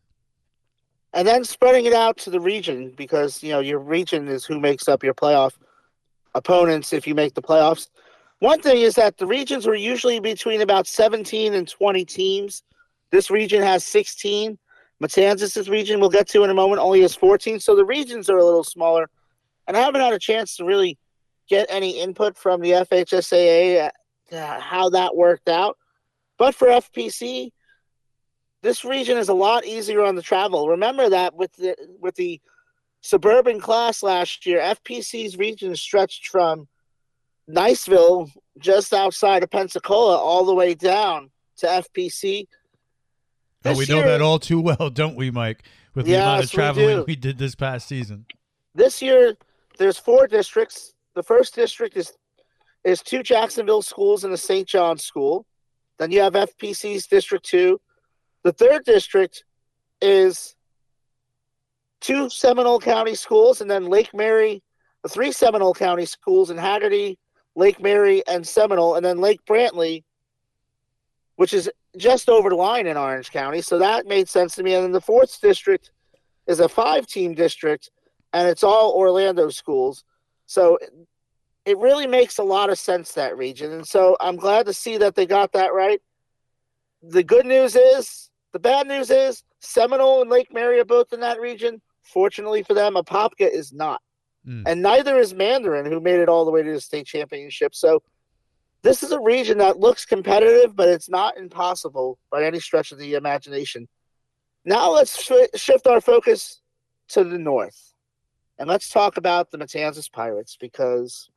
And 1.13 1.27
then 1.27 1.43
spreading 1.43 1.85
it 1.85 1.93
out 1.93 2.17
to 2.19 2.29
the 2.29 2.39
region 2.39 2.93
because 2.95 3.43
you 3.43 3.51
know 3.51 3.59
your 3.59 3.79
region 3.79 4.27
is 4.27 4.45
who 4.45 4.59
makes 4.59 4.87
up 4.87 5.03
your 5.03 5.13
playoff 5.13 5.51
opponents 6.33 6.93
if 6.93 7.05
you 7.05 7.15
make 7.15 7.33
the 7.33 7.41
playoffs. 7.41 7.89
One 8.39 8.61
thing 8.61 8.81
is 8.81 8.95
that 8.95 9.17
the 9.17 9.27
regions 9.27 9.67
were 9.67 9.75
usually 9.75 10.19
between 10.19 10.61
about 10.61 10.87
17 10.87 11.53
and 11.53 11.67
20 11.67 12.05
teams. 12.05 12.63
This 13.11 13.29
region 13.29 13.61
has 13.61 13.85
16. 13.85 14.57
Matanzas' 15.03 15.69
region, 15.69 15.99
we'll 15.99 16.09
get 16.09 16.27
to 16.29 16.43
in 16.43 16.49
a 16.49 16.53
moment, 16.53 16.81
only 16.81 17.01
has 17.01 17.15
14. 17.15 17.59
So 17.59 17.75
the 17.75 17.85
regions 17.85 18.29
are 18.29 18.37
a 18.37 18.43
little 18.43 18.63
smaller. 18.63 19.09
And 19.67 19.75
I 19.75 19.81
haven't 19.81 20.01
had 20.01 20.13
a 20.13 20.19
chance 20.19 20.55
to 20.57 20.65
really 20.65 20.97
get 21.49 21.67
any 21.69 21.99
input 21.99 22.37
from 22.37 22.61
the 22.61 22.71
FHSAA 22.71 23.91
uh, 24.31 24.59
how 24.59 24.89
that 24.89 25.15
worked 25.15 25.49
out. 25.49 25.77
But 26.37 26.55
for 26.55 26.67
FPC, 26.67 27.51
this 28.61 28.85
region 28.85 29.17
is 29.17 29.29
a 29.29 29.33
lot 29.33 29.65
easier 29.65 30.03
on 30.03 30.15
the 30.15 30.21
travel. 30.21 30.69
Remember 30.69 31.09
that 31.09 31.33
with 31.35 31.53
the 31.53 31.75
with 31.99 32.15
the 32.15 32.39
suburban 33.01 33.59
class 33.59 34.03
last 34.03 34.45
year, 34.45 34.59
FPC's 34.59 35.37
region 35.37 35.75
stretched 35.75 36.27
from 36.27 36.67
Niceville, 37.49 38.29
just 38.59 38.93
outside 38.93 39.43
of 39.43 39.49
Pensacola, 39.49 40.17
all 40.17 40.45
the 40.45 40.53
way 40.53 40.73
down 40.73 41.31
to 41.57 41.65
FPC. 41.65 42.47
Oh, 43.65 43.77
we 43.77 43.85
know 43.85 44.01
that 44.01 44.21
all 44.21 44.39
too 44.39 44.61
well, 44.61 44.89
don't 44.89 45.15
we, 45.15 45.31
Mike? 45.31 45.63
With 45.93 46.05
the 46.05 46.11
yes, 46.11 46.21
amount 46.21 46.43
of 46.45 46.51
traveling 46.51 46.97
we, 46.97 47.03
we 47.03 47.15
did 47.15 47.37
this 47.37 47.53
past 47.53 47.87
season. 47.87 48.25
This 48.73 49.01
year, 49.01 49.35
there's 49.77 49.97
four 49.97 50.27
districts. 50.27 50.93
The 51.15 51.23
first 51.23 51.53
district 51.55 51.97
is 51.97 52.13
is 52.83 53.01
two 53.01 53.21
Jacksonville 53.21 53.81
schools 53.81 54.23
and 54.23 54.33
a 54.33 54.37
St. 54.37 54.67
John's 54.67 55.03
school. 55.03 55.45
Then 55.99 56.11
you 56.11 56.21
have 56.21 56.33
FPC's 56.33 57.05
District 57.05 57.45
Two, 57.45 57.79
the 58.43 58.51
third 58.51 58.85
district 58.85 59.43
is 60.01 60.55
two 61.99 62.29
Seminole 62.29 62.79
County 62.79 63.15
schools 63.15 63.61
and 63.61 63.69
then 63.69 63.85
Lake 63.85 64.13
Mary, 64.13 64.63
three 65.07 65.31
Seminole 65.31 65.73
County 65.73 66.05
schools 66.05 66.49
in 66.49 66.57
Hagerty, 66.57 67.17
Lake 67.55 67.81
Mary, 67.81 68.23
and 68.27 68.47
Seminole, 68.47 68.95
and 68.95 69.05
then 69.05 69.19
Lake 69.19 69.41
Brantley, 69.45 70.03
which 71.35 71.53
is 71.53 71.69
just 71.97 72.29
over 72.29 72.49
the 72.49 72.55
line 72.55 72.87
in 72.87 72.97
Orange 72.97 73.31
County. 73.31 73.61
So 73.61 73.77
that 73.79 74.07
made 74.07 74.29
sense 74.29 74.55
to 74.55 74.63
me. 74.63 74.73
And 74.73 74.85
then 74.85 74.91
the 74.91 75.01
fourth 75.01 75.39
district 75.41 75.91
is 76.47 76.59
a 76.59 76.69
five 76.69 77.05
team 77.05 77.33
district, 77.33 77.91
and 78.33 78.47
it's 78.47 78.63
all 78.63 78.93
Orlando 78.93 79.49
schools. 79.49 80.03
So 80.47 80.79
it 81.65 81.77
really 81.77 82.07
makes 82.07 82.39
a 82.39 82.43
lot 82.43 82.69
of 82.69 82.79
sense, 82.79 83.13
that 83.13 83.37
region. 83.37 83.71
And 83.71 83.87
so 83.87 84.17
I'm 84.19 84.35
glad 84.35 84.65
to 84.65 84.73
see 84.73 84.97
that 84.97 85.15
they 85.15 85.25
got 85.25 85.51
that 85.53 85.73
right. 85.73 86.01
The 87.03 87.23
good 87.23 87.45
news 87.45 87.75
is 87.75 88.30
the 88.53 88.59
bad 88.59 88.87
news 88.87 89.09
is 89.09 89.43
Seminole 89.59 90.21
and 90.21 90.29
Lake 90.29 90.53
Mary 90.53 90.79
are 90.79 90.85
both 90.85 91.13
in 91.13 91.19
that 91.21 91.39
region. 91.39 91.81
Fortunately 92.03 92.63
for 92.63 92.73
them, 92.73 92.95
Apopka 92.95 93.49
is 93.49 93.71
not. 93.71 94.01
Mm. 94.47 94.63
And 94.65 94.81
neither 94.81 95.17
is 95.17 95.33
Mandarin, 95.33 95.85
who 95.85 95.99
made 95.99 96.19
it 96.19 96.29
all 96.29 96.45
the 96.45 96.51
way 96.51 96.63
to 96.63 96.71
the 96.71 96.81
state 96.81 97.05
championship. 97.05 97.75
So 97.75 98.01
this 98.81 99.03
is 99.03 99.11
a 99.11 99.19
region 99.19 99.59
that 99.59 99.79
looks 99.79 100.05
competitive, 100.05 100.75
but 100.75 100.89
it's 100.89 101.09
not 101.09 101.37
impossible 101.37 102.17
by 102.31 102.43
any 102.43 102.59
stretch 102.59 102.91
of 102.91 102.97
the 102.97 103.13
imagination. 103.13 103.87
Now 104.65 104.91
let's 104.91 105.23
sh- 105.23 105.59
shift 105.59 105.87
our 105.87 106.01
focus 106.01 106.61
to 107.09 107.23
the 107.23 107.37
north. 107.37 107.93
And 108.57 108.67
let's 108.67 108.89
talk 108.89 109.17
about 109.17 109.51
the 109.51 109.57
Matanzas 109.57 110.11
Pirates 110.11 110.57
because 110.59 111.29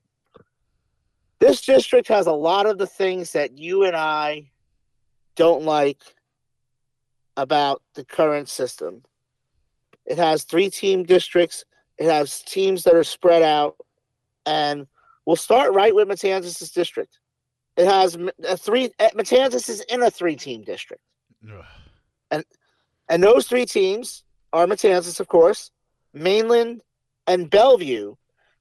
this 1.40 1.60
district 1.60 2.08
has 2.08 2.26
a 2.26 2.32
lot 2.32 2.66
of 2.66 2.78
the 2.78 2.86
things 2.86 3.32
that 3.32 3.58
you 3.58 3.84
and 3.84 3.96
I 3.96 4.50
don't 5.36 5.62
like 5.62 6.02
about 7.36 7.82
the 7.94 8.04
current 8.04 8.48
system. 8.48 9.02
It 10.06 10.18
has 10.18 10.44
three 10.44 10.70
team 10.70 11.04
districts. 11.04 11.64
It 11.98 12.06
has 12.06 12.42
teams 12.42 12.84
that 12.84 12.94
are 12.94 13.04
spread 13.04 13.42
out, 13.42 13.76
and 14.44 14.86
we'll 15.24 15.36
start 15.36 15.72
right 15.72 15.94
with 15.94 16.08
Matanzas' 16.08 16.72
district. 16.72 17.18
It 17.76 17.86
has 17.86 18.16
a 18.46 18.56
three. 18.56 18.90
Eh, 18.98 19.10
Matanzas 19.14 19.68
is 19.68 19.80
in 19.82 20.02
a 20.02 20.10
three-team 20.10 20.62
district, 20.62 21.02
Ugh. 21.48 21.64
and 22.30 22.44
and 23.08 23.22
those 23.22 23.46
three 23.46 23.66
teams 23.66 24.24
are 24.52 24.66
Matanzas, 24.66 25.18
of 25.18 25.28
course, 25.28 25.70
Mainland, 26.12 26.82
and 27.26 27.50
Bellevue. 27.50 28.14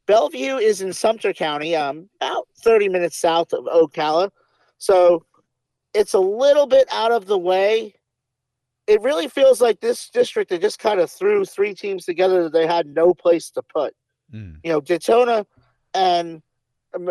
Bellevue 0.06 0.58
is 0.58 0.82
in 0.82 0.92
Sumter 0.92 1.32
County, 1.32 1.76
um, 1.76 2.10
about 2.20 2.48
30 2.64 2.90
minutes 2.90 3.18
south 3.18 3.54
of 3.54 3.66
Ocala. 3.66 4.32
So 4.80 5.26
it's 5.94 6.14
a 6.14 6.20
little 6.20 6.66
bit 6.66 6.88
out 6.92 7.12
of 7.12 7.26
the 7.26 7.38
way 7.38 7.96
it 8.88 9.02
really 9.02 9.28
feels 9.28 9.62
like 9.62 9.80
this 9.80 10.10
district 10.10 10.50
they 10.50 10.60
just 10.60 10.80
kind 10.80 11.00
of 11.00 11.10
threw 11.10 11.46
three 11.46 11.74
teams 11.74 12.06
together 12.06 12.44
that 12.44 12.54
they 12.54 12.68
had 12.68 12.88
no 12.88 13.14
place 13.14 13.50
to 13.52 13.62
put. 13.64 13.94
Mm. 14.34 14.58
You 14.64 14.72
know, 14.74 14.82
Daytona 14.82 15.46
and 15.94 16.42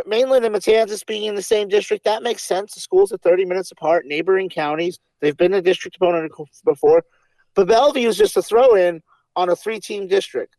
Mainland 0.07 0.45
and 0.45 0.55
Matanzas 0.55 1.05
being 1.05 1.25
in 1.25 1.35
the 1.35 1.43
same 1.43 1.69
district, 1.69 2.05
that 2.05 2.23
makes 2.23 2.43
sense. 2.43 2.75
The 2.75 2.81
schools 2.81 3.12
are 3.12 3.19
30 3.19 3.47
minutes 3.47 3.73
apart, 3.73 4.07
neighboring 4.07 4.49
counties. 4.49 4.99
They've 5.21 5.37
been 5.37 5.55
a 5.55 5.62
district 5.62 5.97
opponent 5.97 6.33
before. 6.64 7.02
But 7.55 7.69
Bellevue 7.69 8.09
is 8.09 8.17
just 8.17 8.37
a 8.37 8.43
throw 8.43 8.75
in 8.75 9.02
on 9.35 9.49
a 9.49 9.57
three 9.57 9.81
team 9.81 10.07
district. 10.07 10.57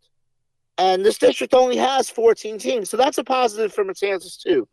And 0.77 1.05
this 1.05 1.17
district 1.17 1.53
only 1.53 1.77
has 1.77 2.09
14 2.09 2.57
teams. 2.57 2.89
So 2.89 2.97
that's 2.97 3.17
a 3.17 3.23
positive 3.23 3.73
for 3.73 3.85
Matanzas, 3.85 4.41
too, 4.41 4.67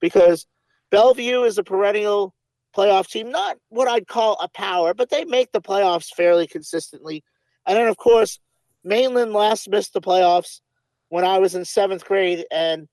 because 0.00 0.46
Bellevue 0.90 1.42
is 1.42 1.58
a 1.58 1.64
perennial 1.64 2.34
playoff 2.76 3.08
team, 3.08 3.30
not 3.30 3.56
what 3.70 3.88
I'd 3.88 4.06
call 4.06 4.36
a 4.40 4.48
power, 4.48 4.94
but 4.94 5.10
they 5.10 5.24
make 5.24 5.52
the 5.52 5.60
playoffs 5.60 6.14
fairly 6.14 6.46
consistently. 6.46 7.24
And 7.66 7.76
then, 7.76 7.86
of 7.86 7.96
course, 7.96 8.38
Mainland 8.84 9.32
last 9.32 9.68
missed 9.68 9.94
the 9.94 10.00
playoffs 10.00 10.60
when 11.08 11.24
I 11.24 11.38
was 11.38 11.54
in 11.54 11.64
seventh 11.64 12.04
grade. 12.04 12.44
And 12.50 12.88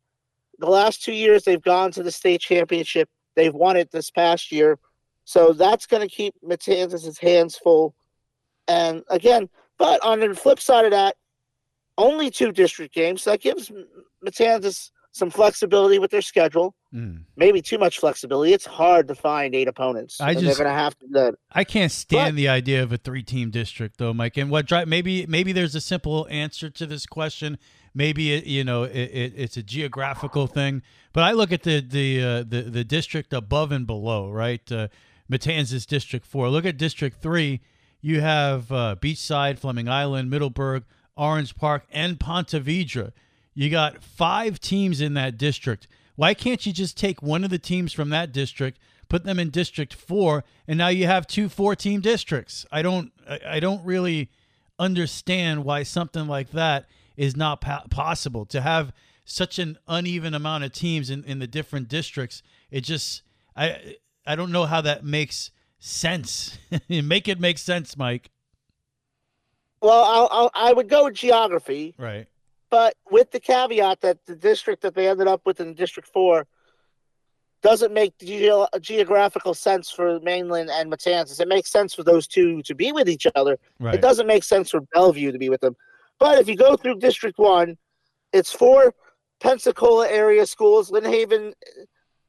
the 0.59 0.69
last 0.69 1.03
two 1.03 1.13
years, 1.13 1.43
they've 1.43 1.61
gone 1.61 1.91
to 1.91 2.03
the 2.03 2.11
state 2.11 2.41
championship. 2.41 3.09
They've 3.35 3.53
won 3.53 3.77
it 3.77 3.91
this 3.91 4.09
past 4.09 4.51
year. 4.51 4.79
So 5.25 5.53
that's 5.53 5.85
going 5.85 6.07
to 6.07 6.13
keep 6.13 6.35
Matanzas' 6.43 7.19
hands 7.19 7.57
full. 7.57 7.93
And 8.67 9.03
again, 9.09 9.49
but 9.77 10.01
on 10.03 10.19
the 10.19 10.33
flip 10.33 10.59
side 10.59 10.85
of 10.85 10.91
that, 10.91 11.15
only 11.97 12.31
two 12.31 12.51
district 12.51 12.93
games. 12.93 13.23
So 13.23 13.31
that 13.31 13.41
gives 13.41 13.71
Matanzas 14.25 14.91
some 15.13 15.29
flexibility 15.29 15.99
with 15.99 16.11
their 16.11 16.23
schedule. 16.23 16.75
Mm. 16.93 17.23
Maybe 17.37 17.61
too 17.61 17.77
much 17.77 17.99
flexibility. 17.99 18.51
It's 18.51 18.65
hard 18.65 19.07
to 19.07 19.15
find 19.15 19.53
eight 19.55 19.67
opponents. 19.67 20.19
I 20.19 20.33
just 20.33 20.45
they're 20.45 20.55
going 20.55 20.67
to 20.67 20.73
have 20.73 20.97
to. 20.99 21.33
I 21.51 21.63
can't 21.63 21.91
stand 21.91 22.33
but, 22.33 22.35
the 22.35 22.49
idea 22.49 22.83
of 22.83 22.91
a 22.91 22.97
three-team 22.97 23.51
district, 23.51 23.97
though, 23.97 24.13
Mike. 24.13 24.37
And 24.37 24.49
what 24.49 24.65
drive? 24.65 24.87
Maybe 24.87 25.25
maybe 25.27 25.53
there's 25.53 25.75
a 25.75 25.81
simple 25.81 26.27
answer 26.29 26.69
to 26.71 26.85
this 26.85 27.05
question. 27.05 27.57
Maybe 27.93 28.33
it, 28.33 28.45
you 28.45 28.63
know 28.63 28.83
it, 28.83 28.91
it, 28.91 29.33
it's 29.37 29.55
a 29.55 29.63
geographical 29.63 30.47
thing. 30.47 30.81
But 31.13 31.23
I 31.23 31.31
look 31.31 31.51
at 31.51 31.61
the 31.61 31.79
the 31.79 32.23
uh, 32.23 32.43
the 32.43 32.63
the 32.63 32.83
district 32.83 33.33
above 33.33 33.71
and 33.71 33.85
below, 33.85 34.31
right? 34.31 34.69
Uh, 34.71 34.87
Matanzas 35.31 35.85
District 35.85 36.25
Four. 36.25 36.49
Look 36.49 36.65
at 36.65 36.77
District 36.77 37.21
Three. 37.21 37.61
You 38.01 38.21
have 38.21 38.71
uh, 38.71 38.95
Beachside, 38.99 39.59
Fleming 39.59 39.87
Island, 39.87 40.29
Middleburg, 40.29 40.83
Orange 41.15 41.55
Park, 41.55 41.85
and 41.91 42.19
Ponte 42.19 42.47
Vedra. 42.47 43.13
You 43.53 43.69
got 43.69 44.03
five 44.03 44.59
teams 44.59 44.99
in 45.01 45.13
that 45.13 45.37
district. 45.37 45.87
Why 46.15 46.33
can't 46.33 46.65
you 46.65 46.73
just 46.73 46.97
take 46.97 47.21
one 47.21 47.43
of 47.43 47.49
the 47.49 47.59
teams 47.59 47.93
from 47.93 48.09
that 48.09 48.31
district, 48.31 48.79
put 49.09 49.23
them 49.23 49.39
in 49.39 49.49
District 49.49 49.93
Four, 49.93 50.43
and 50.67 50.77
now 50.77 50.89
you 50.89 51.07
have 51.07 51.25
two 51.27 51.49
four-team 51.49 52.01
districts? 52.01 52.65
I 52.71 52.81
don't, 52.81 53.11
I 53.45 53.59
don't 53.59 53.83
really 53.83 54.29
understand 54.77 55.65
why 55.65 55.83
something 55.83 56.27
like 56.27 56.51
that 56.51 56.85
is 57.15 57.35
not 57.35 57.61
po- 57.61 57.87
possible 57.89 58.45
to 58.47 58.61
have 58.61 58.91
such 59.25 59.57
an 59.57 59.77
uneven 59.87 60.33
amount 60.33 60.63
of 60.63 60.71
teams 60.71 61.09
in, 61.09 61.23
in 61.23 61.39
the 61.39 61.47
different 61.47 61.87
districts. 61.87 62.43
It 62.69 62.81
just, 62.81 63.23
I, 63.55 63.95
I 64.25 64.35
don't 64.35 64.51
know 64.51 64.65
how 64.65 64.81
that 64.81 65.03
makes 65.03 65.51
sense. 65.79 66.57
make 66.89 67.27
it 67.27 67.39
make 67.39 67.57
sense, 67.57 67.95
Mike. 67.97 68.29
Well, 69.81 70.03
I'll, 70.03 70.27
I'll, 70.31 70.51
i 70.53 70.73
would 70.73 70.89
go 70.89 71.05
with 71.05 71.15
geography. 71.15 71.93
Right 71.97 72.27
but 72.73 72.95
with 73.11 73.29
the 73.29 73.39
caveat 73.39 74.01
that 74.01 74.25
the 74.25 74.35
district 74.35 74.81
that 74.81 74.95
they 74.95 75.07
ended 75.07 75.27
up 75.27 75.41
with 75.45 75.59
in 75.59 75.75
District 75.75 76.09
4 76.11 76.47
doesn't 77.61 77.93
make 77.93 78.17
ge- 78.17 78.49
geographical 78.81 79.53
sense 79.53 79.91
for 79.91 80.19
mainland 80.21 80.71
and 80.71 80.91
Matanzas. 80.91 81.39
It 81.39 81.47
makes 81.47 81.69
sense 81.69 81.93
for 81.93 82.01
those 82.01 82.25
two 82.25 82.63
to 82.63 82.73
be 82.73 82.91
with 82.91 83.07
each 83.07 83.27
other. 83.35 83.59
Right. 83.79 83.93
It 83.93 84.01
doesn't 84.01 84.25
make 84.25 84.43
sense 84.43 84.71
for 84.71 84.81
Bellevue 84.91 85.31
to 85.31 85.37
be 85.37 85.49
with 85.49 85.61
them. 85.61 85.75
But 86.17 86.39
if 86.39 86.47
you 86.47 86.55
go 86.55 86.75
through 86.75 86.95
District 86.95 87.37
1, 87.37 87.77
it's 88.31 88.51
four 88.51 88.95
Pensacola 89.39 90.09
area 90.09 90.47
schools, 90.47 90.89
Lynn 90.89 91.05
Haven, 91.05 91.53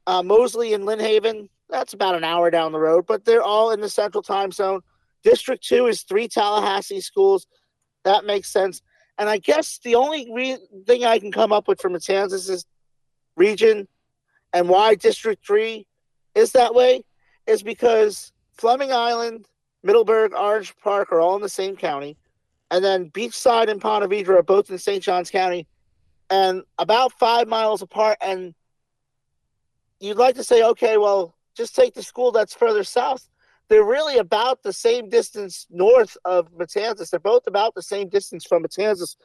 uh, 0.05 0.21
Mosley 0.21 0.75
and 0.75 0.85
Lynn 0.85 0.99
Haven. 0.99 1.49
That's 1.71 1.93
about 1.93 2.13
an 2.13 2.23
hour 2.23 2.51
down 2.51 2.71
the 2.71 2.77
road, 2.77 3.07
but 3.07 3.25
they're 3.25 3.41
all 3.41 3.71
in 3.71 3.81
the 3.81 3.89
central 3.89 4.21
time 4.21 4.51
zone. 4.51 4.81
District 5.23 5.63
2 5.63 5.87
is 5.87 6.03
three 6.03 6.27
Tallahassee 6.27 7.01
schools. 7.01 7.47
That 8.03 8.25
makes 8.25 8.53
sense. 8.53 8.83
And 9.17 9.29
I 9.29 9.37
guess 9.37 9.79
the 9.79 9.95
only 9.95 10.29
re- 10.31 10.57
thing 10.85 11.05
I 11.05 11.19
can 11.19 11.31
come 11.31 11.51
up 11.51 11.67
with 11.67 11.79
for 11.79 11.89
Matanzas' 11.89 12.65
region 13.37 13.87
and 14.53 14.69
why 14.69 14.95
District 14.95 15.45
3 15.45 15.85
is 16.33 16.51
that 16.51 16.73
way 16.73 17.03
is 17.47 17.63
because 17.63 18.31
Fleming 18.53 18.91
Island, 18.91 19.45
Middleburg, 19.83 20.33
Orange 20.33 20.75
Park 20.83 21.11
are 21.11 21.19
all 21.19 21.35
in 21.35 21.41
the 21.41 21.49
same 21.49 21.75
county. 21.75 22.17
And 22.71 22.83
then 22.83 23.09
Beachside 23.11 23.69
and 23.69 23.79
Ponte 23.79 24.09
Vedra 24.09 24.39
are 24.39 24.43
both 24.43 24.69
in 24.69 24.77
St. 24.77 25.03
Johns 25.03 25.29
County 25.29 25.67
and 26.29 26.63
about 26.77 27.13
five 27.13 27.47
miles 27.47 27.81
apart. 27.81 28.17
And 28.21 28.53
you'd 29.99 30.17
like 30.17 30.35
to 30.35 30.43
say, 30.43 30.63
okay, 30.63 30.97
well, 30.97 31.35
just 31.55 31.75
take 31.75 31.93
the 31.93 32.03
school 32.03 32.31
that's 32.31 32.53
further 32.53 32.83
south 32.83 33.29
they're 33.69 33.83
really 33.85 34.17
about 34.17 34.63
the 34.63 34.73
same 34.73 35.09
distance 35.09 35.65
north 35.69 36.17
of 36.25 36.51
Matanzas. 36.51 37.09
They're 37.09 37.19
both 37.19 37.47
about 37.47 37.75
the 37.75 37.81
same 37.81 38.09
distance 38.09 38.45
from 38.45 38.63
Matanzas, 38.63 39.15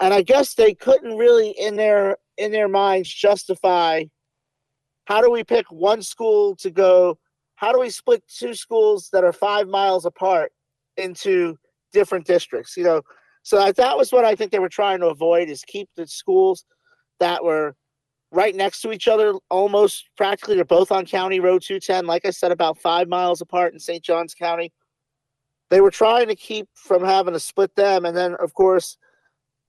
and 0.00 0.14
I 0.14 0.22
guess 0.22 0.54
they 0.54 0.74
couldn't 0.74 1.16
really, 1.16 1.50
in 1.50 1.76
their 1.76 2.16
in 2.36 2.52
their 2.52 2.68
minds, 2.68 3.08
justify 3.12 4.04
how 5.06 5.20
do 5.20 5.30
we 5.30 5.44
pick 5.44 5.66
one 5.70 6.02
school 6.02 6.56
to 6.56 6.70
go. 6.70 7.18
How 7.56 7.72
do 7.72 7.78
we 7.78 7.90
split 7.90 8.24
two 8.26 8.54
schools 8.54 9.10
that 9.12 9.24
are 9.24 9.32
five 9.32 9.68
miles 9.68 10.06
apart 10.06 10.52
into 10.96 11.56
different 11.92 12.26
districts? 12.26 12.76
You 12.76 12.84
know, 12.84 13.02
so 13.42 13.70
that 13.70 13.96
was 13.96 14.10
what 14.12 14.24
I 14.24 14.34
think 14.34 14.50
they 14.50 14.58
were 14.58 14.68
trying 14.68 15.00
to 15.00 15.08
avoid: 15.08 15.48
is 15.48 15.62
keep 15.62 15.88
the 15.96 16.06
schools 16.06 16.64
that 17.20 17.44
were 17.44 17.76
right 18.34 18.54
next 18.54 18.80
to 18.82 18.92
each 18.92 19.08
other, 19.08 19.34
almost 19.50 20.08
practically. 20.16 20.56
They're 20.56 20.64
both 20.64 20.90
on 20.90 21.06
County 21.06 21.40
Road 21.40 21.62
210, 21.62 22.06
like 22.06 22.24
I 22.24 22.30
said, 22.30 22.52
about 22.52 22.78
five 22.78 23.08
miles 23.08 23.40
apart 23.40 23.72
in 23.72 23.78
St. 23.78 24.02
Johns 24.02 24.34
County. 24.34 24.72
They 25.70 25.80
were 25.80 25.90
trying 25.90 26.28
to 26.28 26.36
keep 26.36 26.68
from 26.74 27.04
having 27.04 27.34
to 27.34 27.40
split 27.40 27.74
them. 27.76 28.04
And 28.04 28.16
then, 28.16 28.34
of 28.34 28.52
course, 28.54 28.98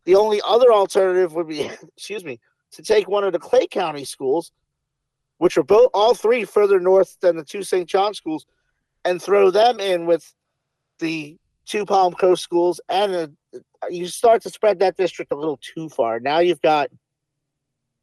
the 0.06 0.16
only 0.16 0.42
other 0.46 0.74
alternative 0.74 1.34
would 1.36 1.48
be, 1.48 1.70
excuse 1.98 2.26
me, 2.26 2.40
to 2.72 2.82
take 2.82 3.08
one 3.08 3.24
of 3.24 3.34
the 3.34 3.40
Clay 3.40 3.68
County 3.68 4.04
schools, 4.04 4.52
which 5.38 5.58
are 5.58 5.64
both 5.64 5.90
all 5.94 6.14
three 6.14 6.44
further 6.44 6.80
north 6.80 7.18
than 7.22 7.38
the 7.38 7.46
two 7.46 7.64
St. 7.64 7.88
John 7.88 8.14
schools, 8.14 8.46
and 9.06 9.22
throw 9.22 9.52
them 9.52 9.80
in 9.80 10.08
with 10.08 10.34
the 11.00 11.38
two 11.66 11.86
Palm 11.86 12.14
Coast 12.14 12.44
schools. 12.44 12.82
And 12.90 13.14
uh, 13.54 13.58
you 13.90 14.08
start 14.08 14.42
to 14.42 14.50
spread 14.50 14.80
that 14.80 14.98
district 14.98 15.32
a 15.32 15.36
little 15.36 15.60
too 15.62 15.90
far. 15.90 16.20
Now 16.20 16.40
you've 16.40 16.62
got– 16.62 16.90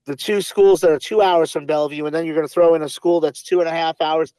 the 0.07 0.17
two 0.17 0.41
schools 0.41 0.81
that 0.81 0.91
are 0.91 0.99
two 0.99 1.23
hours 1.23 1.53
from 1.53 1.67
Bellevue, 1.67 2.05
and 2.05 2.15
then 2.15 2.27
you're 2.27 2.35
going 2.35 2.47
to 2.47 2.53
throw 2.53 2.75
in 2.75 2.83
a 2.83 2.89
school 2.89 3.21
that's 3.21 3.43
two 3.43 3.61
and 3.61 3.69
a 3.69 3.73
half 3.73 4.01
hours. 4.01 4.33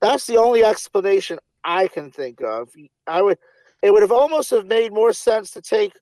That's 0.00 0.26
the 0.26 0.36
only 0.36 0.64
explanation 0.64 1.38
I 1.64 1.88
can 1.88 2.10
think 2.10 2.42
of. 2.42 2.70
I 3.06 3.22
would, 3.22 3.38
it 3.82 3.92
would 3.92 4.02
have 4.02 4.12
almost 4.12 4.50
have 4.50 4.66
made 4.66 4.92
more 4.92 5.12
sense 5.12 5.50
to 5.52 5.62
take 5.62 5.94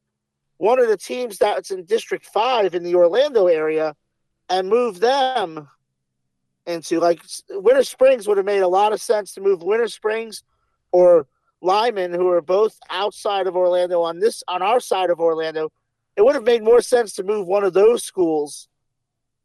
one 0.56 0.80
of 0.80 0.88
the 0.88 0.96
teams 0.96 1.38
that's 1.38 1.70
in 1.70 1.84
District 1.84 2.26
Five 2.26 2.74
in 2.74 2.82
the 2.82 2.94
Orlando 2.94 3.46
area 3.46 3.94
and 4.48 4.68
move 4.68 5.00
them 5.00 5.68
into 6.66 7.00
like 7.00 7.20
Winter 7.50 7.82
Springs 7.84 8.28
would 8.28 8.36
have 8.36 8.46
made 8.46 8.60
a 8.60 8.68
lot 8.68 8.92
of 8.92 9.00
sense 9.00 9.34
to 9.34 9.40
move 9.40 9.62
Winter 9.62 9.88
Springs 9.88 10.42
or 10.90 11.26
Lyman, 11.60 12.12
who 12.12 12.28
are 12.28 12.42
both 12.42 12.78
outside 12.90 13.46
of 13.46 13.56
Orlando 13.56 14.02
on 14.02 14.18
this 14.18 14.42
on 14.48 14.62
our 14.62 14.80
side 14.80 15.10
of 15.10 15.20
Orlando. 15.20 15.70
It 16.16 16.24
would 16.24 16.34
have 16.34 16.44
made 16.44 16.62
more 16.62 16.82
sense 16.82 17.12
to 17.14 17.22
move 17.22 17.46
one 17.46 17.64
of 17.64 17.72
those 17.72 18.04
schools 18.04 18.68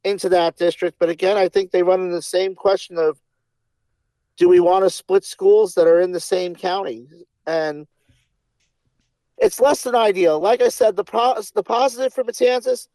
into 0.08 0.30
that 0.30 0.56
district. 0.56 0.98
But 1.00 1.10
again, 1.10 1.38
I 1.38 1.50
think 1.50 1.72
they 1.72 1.84
run 1.84 2.02
in 2.02 2.12
the 2.12 2.22
same 2.22 2.56
question 2.56 2.98
of 2.98 3.20
do 4.38 4.48
we 4.48 4.60
want 4.60 4.86
to 4.86 4.90
split 4.90 5.26
schools 5.26 5.74
that 5.74 5.88
are 5.88 6.00
in 6.00 6.12
the 6.12 6.20
same 6.20 6.56
county? 6.56 7.08
And 7.46 7.88
it's 9.38 9.60
less 9.60 9.84
than 9.84 9.96
ideal. 9.96 10.40
Like 10.40 10.62
I 10.62 10.70
said, 10.70 10.96
the 10.96 11.04
pro- 11.04 11.42
the 11.54 11.64
positive 11.64 12.14
for 12.14 12.24
Matanzas, 12.24 12.88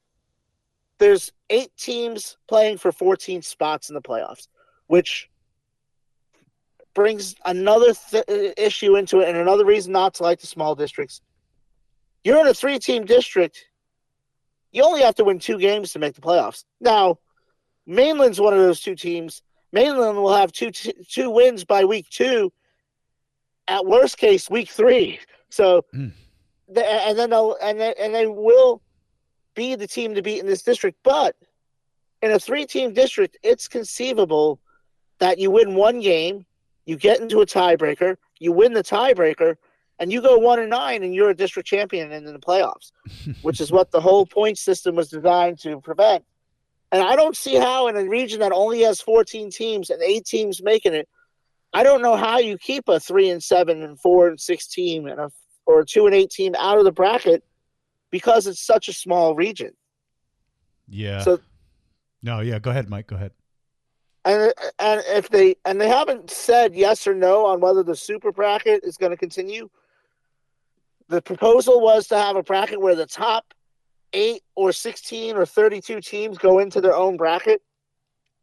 there's 0.98 1.32
eight 1.50 1.70
teams 1.76 2.36
playing 2.48 2.78
for 2.78 2.92
14 2.92 3.42
spots 3.42 3.90
in 3.90 3.94
the 3.94 4.02
playoffs, 4.02 4.48
which 4.86 5.28
brings 6.94 7.34
another 7.44 7.92
th- 8.10 8.24
issue 8.56 8.96
into 8.96 9.20
it 9.20 9.28
and 9.28 9.36
another 9.36 9.64
reason 9.64 9.92
not 9.92 10.14
to 10.14 10.22
like 10.22 10.40
the 10.40 10.46
small 10.46 10.74
districts. 10.74 11.20
You're 12.24 12.40
in 12.40 12.46
a 12.46 12.54
three 12.54 12.78
team 12.78 13.04
district 13.04 13.66
you 14.72 14.82
only 14.84 15.02
have 15.02 15.14
to 15.16 15.24
win 15.24 15.38
two 15.38 15.58
games 15.58 15.92
to 15.92 15.98
make 15.98 16.14
the 16.14 16.20
playoffs. 16.20 16.64
Now, 16.80 17.18
Mainland's 17.86 18.40
one 18.40 18.54
of 18.54 18.58
those 18.58 18.80
two 18.80 18.94
teams. 18.94 19.42
Mainland 19.70 20.16
will 20.16 20.34
have 20.34 20.52
two 20.52 20.70
two 20.70 21.30
wins 21.30 21.64
by 21.64 21.84
week 21.84 22.08
two. 22.10 22.52
At 23.68 23.86
worst 23.86 24.18
case, 24.18 24.50
week 24.50 24.70
three. 24.70 25.20
So, 25.50 25.84
mm. 25.94 26.12
the, 26.68 26.84
and 26.84 27.18
then 27.18 27.30
they'll 27.30 27.56
and 27.62 27.78
they, 27.78 27.94
and 28.00 28.14
they 28.14 28.26
will 28.26 28.82
be 29.54 29.74
the 29.74 29.86
team 29.86 30.14
to 30.14 30.22
beat 30.22 30.40
in 30.40 30.46
this 30.46 30.62
district. 30.62 30.98
But 31.02 31.36
in 32.22 32.32
a 32.32 32.38
three 32.38 32.66
team 32.66 32.92
district, 32.92 33.36
it's 33.42 33.68
conceivable 33.68 34.58
that 35.18 35.38
you 35.38 35.50
win 35.50 35.74
one 35.74 36.00
game 36.00 36.44
You 36.84 36.96
get 36.96 37.20
into 37.20 37.40
a 37.40 37.46
tiebreaker, 37.46 38.16
you 38.40 38.52
win 38.52 38.72
the 38.72 38.82
tiebreaker, 38.82 39.56
and 39.98 40.12
you 40.12 40.20
go 40.20 40.38
one 40.38 40.58
and 40.58 40.70
nine, 40.70 41.02
and 41.02 41.14
you're 41.14 41.30
a 41.30 41.36
district 41.36 41.68
champion 41.68 42.12
and 42.12 42.26
in 42.26 42.32
the 42.32 42.40
playoffs, 42.40 42.90
which 43.42 43.60
is 43.60 43.70
what 43.70 43.90
the 43.90 44.00
whole 44.00 44.26
point 44.26 44.58
system 44.58 44.94
was 44.94 45.08
designed 45.08 45.58
to 45.60 45.80
prevent. 45.80 46.24
And 46.90 47.02
I 47.02 47.16
don't 47.16 47.36
see 47.36 47.54
how 47.54 47.88
in 47.88 47.96
a 47.96 48.04
region 48.04 48.40
that 48.40 48.52
only 48.52 48.80
has 48.82 49.00
14 49.00 49.50
teams 49.50 49.88
and 49.88 50.02
eight 50.02 50.26
teams 50.26 50.62
making 50.62 50.92
it, 50.92 51.08
I 51.72 51.82
don't 51.82 52.02
know 52.02 52.16
how 52.16 52.38
you 52.38 52.58
keep 52.58 52.88
a 52.88 53.00
three 53.00 53.30
and 53.30 53.42
seven 53.42 53.82
and 53.82 53.98
four 53.98 54.28
and 54.28 54.38
six 54.38 54.66
team 54.66 55.06
and 55.06 55.18
a 55.18 55.30
or 55.64 55.80
a 55.80 55.86
two 55.86 56.06
and 56.06 56.14
eight 56.14 56.30
team 56.30 56.54
out 56.58 56.78
of 56.78 56.84
the 56.84 56.92
bracket 56.92 57.42
because 58.10 58.46
it's 58.46 58.60
such 58.60 58.88
a 58.88 58.92
small 58.92 59.34
region. 59.34 59.70
Yeah. 60.88 61.20
So 61.20 61.40
no, 62.22 62.40
yeah. 62.40 62.58
Go 62.58 62.70
ahead, 62.70 62.90
Mike. 62.90 63.06
Go 63.06 63.16
ahead. 63.16 63.32
And 64.24 64.52
and 64.78 65.02
if 65.06 65.30
they 65.30 65.56
and 65.64 65.80
they 65.80 65.88
haven't 65.88 66.30
said 66.30 66.74
yes 66.74 67.06
or 67.06 67.14
no 67.14 67.46
on 67.46 67.60
whether 67.60 67.82
the 67.82 67.96
super 67.96 68.32
bracket 68.32 68.84
is 68.84 68.96
going 68.96 69.10
to 69.10 69.16
continue. 69.16 69.68
The 71.12 71.20
proposal 71.20 71.82
was 71.82 72.06
to 72.06 72.16
have 72.16 72.36
a 72.36 72.42
bracket 72.42 72.80
where 72.80 72.94
the 72.94 73.04
top 73.04 73.44
eight 74.14 74.42
or 74.54 74.72
sixteen 74.72 75.36
or 75.36 75.44
thirty-two 75.44 76.00
teams 76.00 76.38
go 76.38 76.58
into 76.58 76.80
their 76.80 76.96
own 76.96 77.18
bracket. 77.18 77.60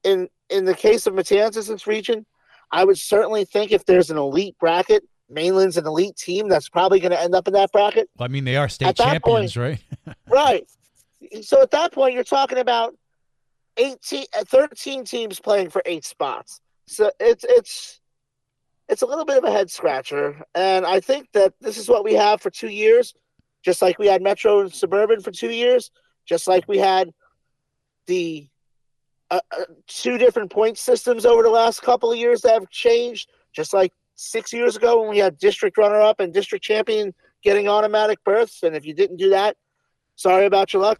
In 0.03 0.29
in 0.51 0.65
the 0.65 0.75
case 0.75 1.07
of 1.07 1.15
Matanzas' 1.15 1.87
region, 1.87 2.27
I 2.71 2.85
would 2.85 2.99
certainly 2.99 3.43
think 3.43 3.71
if 3.71 3.85
there's 3.85 4.11
an 4.11 4.17
elite 4.17 4.55
bracket, 4.59 5.03
Mainland's 5.31 5.77
an 5.77 5.87
elite 5.87 6.15
team 6.15 6.47
that's 6.47 6.69
probably 6.69 6.99
going 6.99 7.11
to 7.11 7.19
end 7.19 7.33
up 7.33 7.47
in 7.47 7.53
that 7.53 7.71
bracket. 7.71 8.07
Well, 8.19 8.25
I 8.25 8.27
mean, 8.27 8.43
they 8.43 8.55
are 8.55 8.69
state 8.69 8.95
champions, 8.95 9.55
point, 9.55 9.79
right? 10.05 10.15
right. 10.29 10.67
So 11.41 11.63
at 11.63 11.71
that 11.71 11.91
point, 11.91 12.13
you're 12.13 12.23
talking 12.23 12.59
about 12.59 12.95
18, 13.77 14.25
uh, 14.37 14.43
13 14.45 15.05
teams 15.05 15.39
playing 15.39 15.71
for 15.71 15.81
eight 15.87 16.05
spots. 16.05 16.61
So 16.85 17.11
it's 17.19 17.45
it's 17.49 17.99
it's 18.89 19.03
a 19.03 19.05
little 19.05 19.25
bit 19.25 19.37
of 19.37 19.43
a 19.43 19.51
head 19.51 19.69
scratcher, 19.71 20.43
and 20.55 20.85
I 20.85 20.99
think 20.99 21.27
that 21.33 21.53
this 21.61 21.77
is 21.77 21.87
what 21.87 22.03
we 22.03 22.13
have 22.15 22.41
for 22.41 22.49
two 22.49 22.69
years, 22.69 23.13
just 23.63 23.81
like 23.81 23.99
we 23.99 24.07
had 24.07 24.21
Metro 24.21 24.61
and 24.61 24.73
Suburban 24.73 25.21
for 25.21 25.31
two 25.31 25.51
years, 25.51 25.91
just 26.25 26.47
like 26.47 26.67
we 26.67 26.79
had 26.79 27.11
the 28.07 28.49
uh, 29.31 29.39
uh, 29.51 29.65
two 29.87 30.17
different 30.17 30.51
point 30.51 30.77
systems 30.77 31.25
over 31.25 31.43
the 31.43 31.49
last 31.49 31.81
couple 31.81 32.11
of 32.11 32.17
years 32.17 32.41
that 32.41 32.53
have 32.53 32.69
changed, 32.69 33.29
just 33.53 33.73
like 33.73 33.93
six 34.15 34.51
years 34.51 34.75
ago 34.75 34.99
when 34.99 35.09
we 35.09 35.19
had 35.19 35.37
district 35.37 35.77
runner 35.77 36.01
up 36.01 36.19
and 36.19 36.33
district 36.33 36.63
champion 36.63 37.13
getting 37.43 37.67
automatic 37.67 38.21
berths. 38.23 38.63
And 38.63 38.75
if 38.75 38.85
you 38.85 38.93
didn't 38.93 39.17
do 39.17 39.29
that, 39.29 39.55
sorry 40.15 40.45
about 40.45 40.73
your 40.73 40.81
luck. 40.81 40.99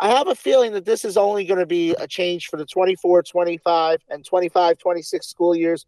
I 0.00 0.08
have 0.08 0.28
a 0.28 0.34
feeling 0.34 0.72
that 0.72 0.84
this 0.84 1.04
is 1.04 1.16
only 1.16 1.44
going 1.44 1.60
to 1.60 1.66
be 1.66 1.94
a 1.94 2.06
change 2.06 2.48
for 2.48 2.56
the 2.56 2.64
24 2.64 3.22
25 3.22 3.98
and 4.08 4.24
25 4.24 4.78
26 4.78 5.26
school 5.26 5.54
years. 5.54 5.86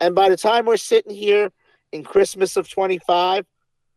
And 0.00 0.14
by 0.14 0.28
the 0.28 0.36
time 0.36 0.66
we're 0.66 0.76
sitting 0.76 1.14
here 1.14 1.50
in 1.92 2.04
Christmas 2.04 2.56
of 2.56 2.68
25, 2.68 3.46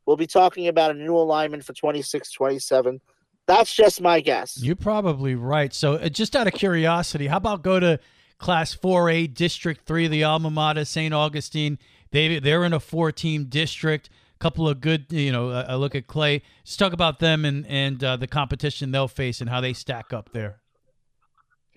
we'll 0.05 0.17
be 0.17 0.27
talking 0.27 0.67
about 0.67 0.91
a 0.91 0.93
new 0.93 1.15
alignment 1.15 1.63
for 1.63 1.73
26 1.73 2.31
27. 2.31 3.01
That's 3.47 3.73
just 3.73 3.99
my 3.99 4.21
guess. 4.21 4.61
You're 4.61 4.75
probably 4.75 5.33
right. 5.33 5.73
So, 5.73 5.95
uh, 5.95 6.09
just 6.09 6.35
out 6.35 6.45
of 6.45 6.53
curiosity, 6.53 7.25
how 7.25 7.37
about 7.37 7.63
go 7.63 7.79
to 7.79 7.99
Class 8.37 8.75
4A, 8.75 9.33
District 9.33 9.85
3, 9.87 10.07
the 10.07 10.23
alma 10.23 10.51
mater, 10.51 10.85
St. 10.85 11.13
Augustine? 11.13 11.79
They 12.11 12.39
they're 12.39 12.63
in 12.63 12.73
a 12.73 12.79
four 12.79 13.11
team 13.11 13.45
district. 13.45 14.09
Couple 14.39 14.69
of 14.69 14.79
good, 14.79 15.07
you 15.09 15.31
know. 15.31 15.49
I 15.51 15.75
look 15.75 15.95
at 15.95 16.07
Clay. 16.07 16.41
Let's 16.61 16.77
talk 16.77 16.93
about 16.93 17.19
them 17.19 17.43
and 17.43 17.65
and 17.67 18.01
uh, 18.03 18.15
the 18.15 18.27
competition 18.27 18.91
they'll 18.91 19.09
face 19.09 19.41
and 19.41 19.49
how 19.49 19.59
they 19.61 19.73
stack 19.73 20.13
up 20.13 20.29
there. 20.31 20.61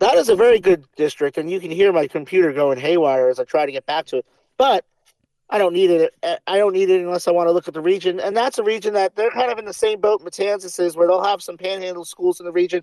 That 0.02 0.16
is 0.16 0.28
a 0.28 0.35
very 0.35 0.59
good 0.59 0.85
district, 0.97 1.38
and 1.38 1.49
you 1.49 1.61
can 1.61 1.71
hear 1.71 1.92
my 1.92 2.09
computer 2.09 2.52
going 2.52 2.76
haywire 2.76 3.28
as 3.28 3.38
I 3.38 3.44
try 3.44 3.66
to 3.66 3.71
get 3.71 3.87
back 3.87 4.04
to 4.06 4.16
it. 4.16 4.26
But 4.59 4.85
I 5.49 5.59
don't 5.59 5.73
need 5.73 5.90
it. 5.90 6.12
Eh, 6.25 6.38
I 6.49 6.59
don't 6.59 6.73
need 6.73 6.90
it 6.90 7.02
unless 7.02 7.28
I 7.28 7.30
want 7.30 7.47
to 7.47 7.52
look 7.52 7.68
at 7.68 7.75
the 7.75 7.80
region, 7.80 8.18
and 8.18 8.37
that's 8.37 8.59
a 8.59 8.64
region 8.64 8.94
that 8.94 9.14
they're 9.14 9.30
kind 9.30 9.52
of 9.52 9.61
in 9.61 9.64
the 9.64 9.72
same 9.72 10.00
boat 10.00 10.20
Matanzas 10.24 10.81
is, 10.81 10.96
where 10.96 11.07
they'll 11.07 11.22
have 11.22 11.40
some 11.40 11.57
panhandle 11.57 12.05
schools 12.05 12.40
in 12.40 12.46
the 12.46 12.50
region, 12.50 12.83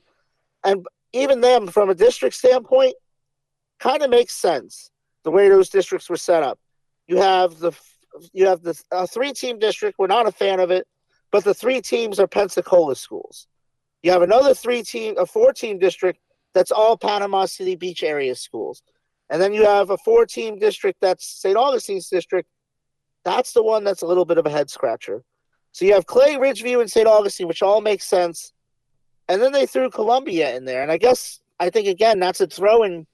and 0.63 0.87
even 1.11 1.41
them 1.41 1.67
from 1.67 1.89
a 1.89 1.93
district 1.93 2.37
standpoint, 2.37 2.95
kind 3.79 4.01
of 4.01 4.09
makes 4.09 4.33
sense 4.33 4.89
the 5.25 5.31
way 5.31 5.49
those 5.49 5.67
districts 5.67 6.09
were 6.09 6.15
set 6.15 6.41
up. 6.41 6.57
You 7.05 7.17
have 7.17 7.59
the 7.59 7.73
you 8.31 8.47
have 8.47 8.61
the 8.61 8.81
three 9.11 9.33
team 9.33 9.59
district. 9.59 9.99
We're 9.99 10.07
not 10.07 10.25
a 10.25 10.31
fan 10.31 10.61
of 10.61 10.71
it, 10.71 10.87
but 11.31 11.43
the 11.43 11.53
three 11.53 11.81
teams 11.81 12.17
are 12.17 12.27
Pensacola 12.27 12.95
schools. 12.95 13.45
You 14.03 14.11
have 14.11 14.21
another 14.21 14.53
three 14.53 14.83
team, 14.83 15.15
a 15.17 15.25
four 15.25 15.51
team 15.51 15.79
district 15.79 16.21
that's 16.53 16.71
all 16.71 16.97
Panama 16.97 17.45
City 17.45 17.75
Beach 17.75 18.03
area 18.03 18.35
schools, 18.35 18.81
and 19.29 19.41
then 19.41 19.53
you 19.53 19.65
have 19.65 19.89
a 19.89 19.97
four 19.97 20.25
team 20.25 20.59
district 20.59 20.99
that's 21.01 21.25
St. 21.25 21.57
Augustine's 21.57 22.09
district. 22.09 22.49
That's 23.25 23.53
the 23.53 23.63
one 23.63 23.83
that's 23.83 24.01
a 24.01 24.07
little 24.07 24.25
bit 24.25 24.37
of 24.37 24.45
a 24.45 24.49
head 24.49 24.69
scratcher. 24.69 25.23
So 25.71 25.85
you 25.85 25.93
have 25.93 26.05
Clay, 26.05 26.35
Ridgeview, 26.35 26.81
and 26.81 26.89
St. 26.89 27.07
Augustine, 27.07 27.47
which 27.47 27.61
all 27.61 27.81
makes 27.81 28.05
sense, 28.05 28.53
and 29.27 29.41
then 29.41 29.51
they 29.51 29.65
threw 29.65 29.89
Columbia 29.89 30.55
in 30.55 30.65
there, 30.65 30.81
and 30.81 30.91
I 30.91 30.97
guess 30.97 31.41
I 31.59 31.69
think 31.69 31.87
again 31.87 32.19
that's 32.19 32.41
a 32.41 32.47
throw 32.47 32.83
in 32.83 33.05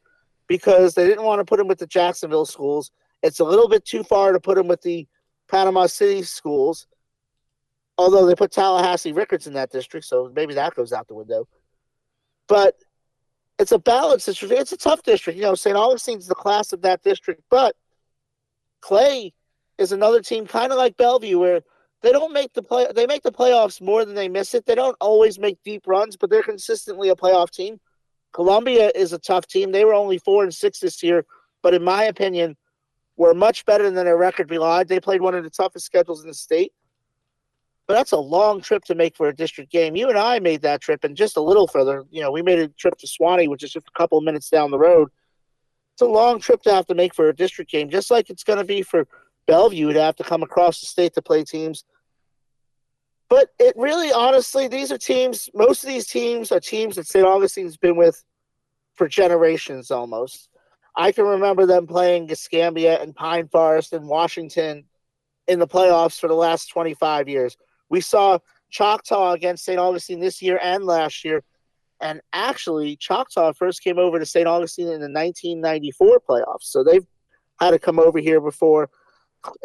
because 0.48 0.94
they 0.94 1.08
didn't 1.08 1.26
want 1.26 1.40
to 1.40 1.46
put 1.46 1.60
him 1.60 1.68
with 1.68 1.80
the 1.80 1.88
Jacksonville 1.88 2.46
schools 2.46 2.92
it's 3.26 3.40
a 3.40 3.44
little 3.44 3.68
bit 3.68 3.84
too 3.86 4.04
far 4.04 4.32
to 4.32 4.40
put 4.40 4.58
him 4.58 4.68
with 4.68 4.84
the 4.84 5.08
Panama 5.48 5.88
City 5.88 6.22
schools, 6.22 6.86
although 7.98 8.28
they 8.28 8.36
put 8.36 8.52
Tallahassee 8.52 9.14
Rickards 9.14 9.48
in 9.48 9.54
that 9.54 9.72
district, 9.72 10.06
so 10.06 10.32
maybe 10.36 10.54
that 10.54 10.76
goes 10.76 10.94
out 10.94 11.08
the 11.08 11.16
window. 11.16 11.48
But 12.48 12.76
it's 13.58 13.72
a 13.72 13.80
balanced 13.80 14.26
district. 14.26 14.54
It's 14.54 14.72
a 14.72 14.78
tough 14.78 15.04
district. 15.04 15.38
You 15.38 15.46
know, 15.46 15.56
St. 15.56 15.76
Augustine's 15.76 16.28
the 16.28 16.36
class 16.36 16.74
of 16.74 16.82
that 16.82 17.04
district, 17.04 17.44
but 17.50 17.76
Clay 18.82 19.34
is 19.78 19.92
another 19.92 20.22
team 20.22 20.46
kind 20.46 20.72
of 20.72 20.78
like 20.78 20.98
Bellevue 20.98 21.40
where 21.40 21.62
they 22.02 22.12
don't 22.12 22.34
make 22.34 22.54
the 22.54 22.62
play 22.62 22.88
they 22.94 23.08
make 23.08 23.24
the 23.24 23.32
playoffs 23.32 23.82
more 23.82 24.06
than 24.06 24.16
they 24.16 24.30
miss 24.30 24.54
it. 24.54 24.66
They 24.66 24.76
don't 24.76 24.98
always 25.00 25.40
make 25.40 25.58
deep 25.64 25.88
runs, 25.88 26.18
but 26.18 26.30
they're 26.30 26.44
consistently 26.44 27.10
a 27.10 27.16
playoff 27.16 27.50
team. 27.52 27.80
Columbia 28.34 28.92
is 28.94 29.14
a 29.14 29.18
tough 29.18 29.48
team. 29.48 29.72
They 29.72 29.86
were 29.86 29.94
only 29.94 30.18
four 30.18 30.44
and 30.44 30.54
six 30.54 30.80
this 30.80 31.02
year, 31.02 31.26
but 31.64 31.74
in 31.74 31.84
my 31.84 32.04
opinion, 32.04 32.58
were 33.18 33.34
much 33.34 33.66
better 33.66 33.90
than 33.90 34.06
their 34.06 34.18
record 34.18 34.48
belied. 34.48 34.88
They 34.90 35.00
played 35.00 35.22
one 35.22 35.36
of 35.36 35.44
the 35.44 35.50
toughest 35.50 35.86
schedules 35.86 36.22
in 36.22 36.28
the 36.28 36.34
state. 36.34 36.74
But 37.88 37.94
that's 37.94 38.14
a 38.14 38.18
long 38.18 38.62
trip 38.62 38.84
to 38.86 38.96
make 38.96 39.16
for 39.16 39.28
a 39.28 39.36
district 39.36 39.72
game. 39.72 39.96
You 39.96 40.10
and 40.10 40.18
I 40.18 40.40
made 40.40 40.64
that 40.64 40.82
trip 40.82 41.04
and 41.04 41.16
just 41.16 41.38
a 41.38 41.42
little 41.42 41.68
further. 41.68 42.04
You 42.10 42.22
know, 42.22 42.32
we 42.32 42.42
made 42.42 42.60
a 42.60 42.68
trip 42.68 42.98
to 42.98 43.08
Suwannee, 43.08 43.48
which 43.48 43.64
is 43.64 43.72
just 43.72 43.88
a 43.88 43.98
couple 43.98 44.18
of 44.18 44.24
minutes 44.24 44.50
down 44.50 44.72
the 44.72 44.80
road. 44.80 45.10
It's 45.94 46.02
a 46.02 46.06
long 46.06 46.40
trip 46.40 46.62
to 46.64 46.74
have 46.74 46.88
to 46.88 46.96
make 46.96 47.14
for 47.14 47.30
a 47.30 47.36
district 47.36 47.72
game, 47.72 47.90
just 47.90 48.10
like 48.10 48.30
it's 48.30 48.44
going 48.44 48.60
to 48.60 48.66
be 48.66 48.82
for 48.82 49.08
Bellevue 49.48 49.94
to 49.94 50.02
have 50.02 50.16
to 50.16 50.24
come 50.24 50.44
across 50.44 50.80
the 50.80 50.88
state 50.88 51.14
to 51.14 51.22
play 51.22 51.44
teams. 51.44 51.86
But 53.30 53.50
it 53.60 53.76
really, 53.78 54.12
honestly, 54.12 54.68
these 54.68 54.92
are 54.92 54.98
teams, 54.98 55.50
most 55.54 55.84
of 55.84 55.90
these 55.90 56.08
teams 56.08 56.52
are 56.52 56.60
teams 56.60 56.96
that 56.96 57.08
St. 57.08 57.26
Augustine's 57.26 57.78
been 57.78 57.96
with 57.96 58.24
for 58.96 59.08
generations 59.08 59.92
almost. 59.92 60.50
I 60.96 61.12
can 61.12 61.26
remember 61.26 61.66
them 61.66 61.88
playing 61.88 62.30
Escambia 62.30 63.02
and 63.02 63.16
Pine 63.16 63.48
Forest 63.48 63.94
and 63.94 64.08
Washington 64.08 64.86
in 65.48 65.60
the 65.60 65.68
playoffs 65.68 66.20
for 66.20 66.28
the 66.28 66.36
last 66.36 66.68
25 66.68 67.28
years. 67.28 67.58
We 67.90 68.02
saw 68.02 68.40
Choctaw 68.70 69.34
against 69.34 69.66
St. 69.66 69.80
Augustine 69.80 70.20
this 70.20 70.42
year 70.42 70.60
and 70.62 70.86
last 70.86 71.24
year. 71.24 71.44
And 72.02 72.22
actually, 72.34 72.98
Choctaw 72.98 73.54
first 73.54 73.82
came 73.84 73.98
over 73.98 74.20
to 74.20 74.26
St. 74.26 74.48
Augustine 74.48 74.88
in 74.88 75.00
the 75.00 75.10
1994 75.10 76.22
playoffs. 76.30 76.64
So 76.64 76.84
they've 76.84 77.06
had 77.60 77.72
to 77.72 77.80
come 77.80 78.00
over 78.00 78.20
here 78.20 78.42
before. 78.42 78.90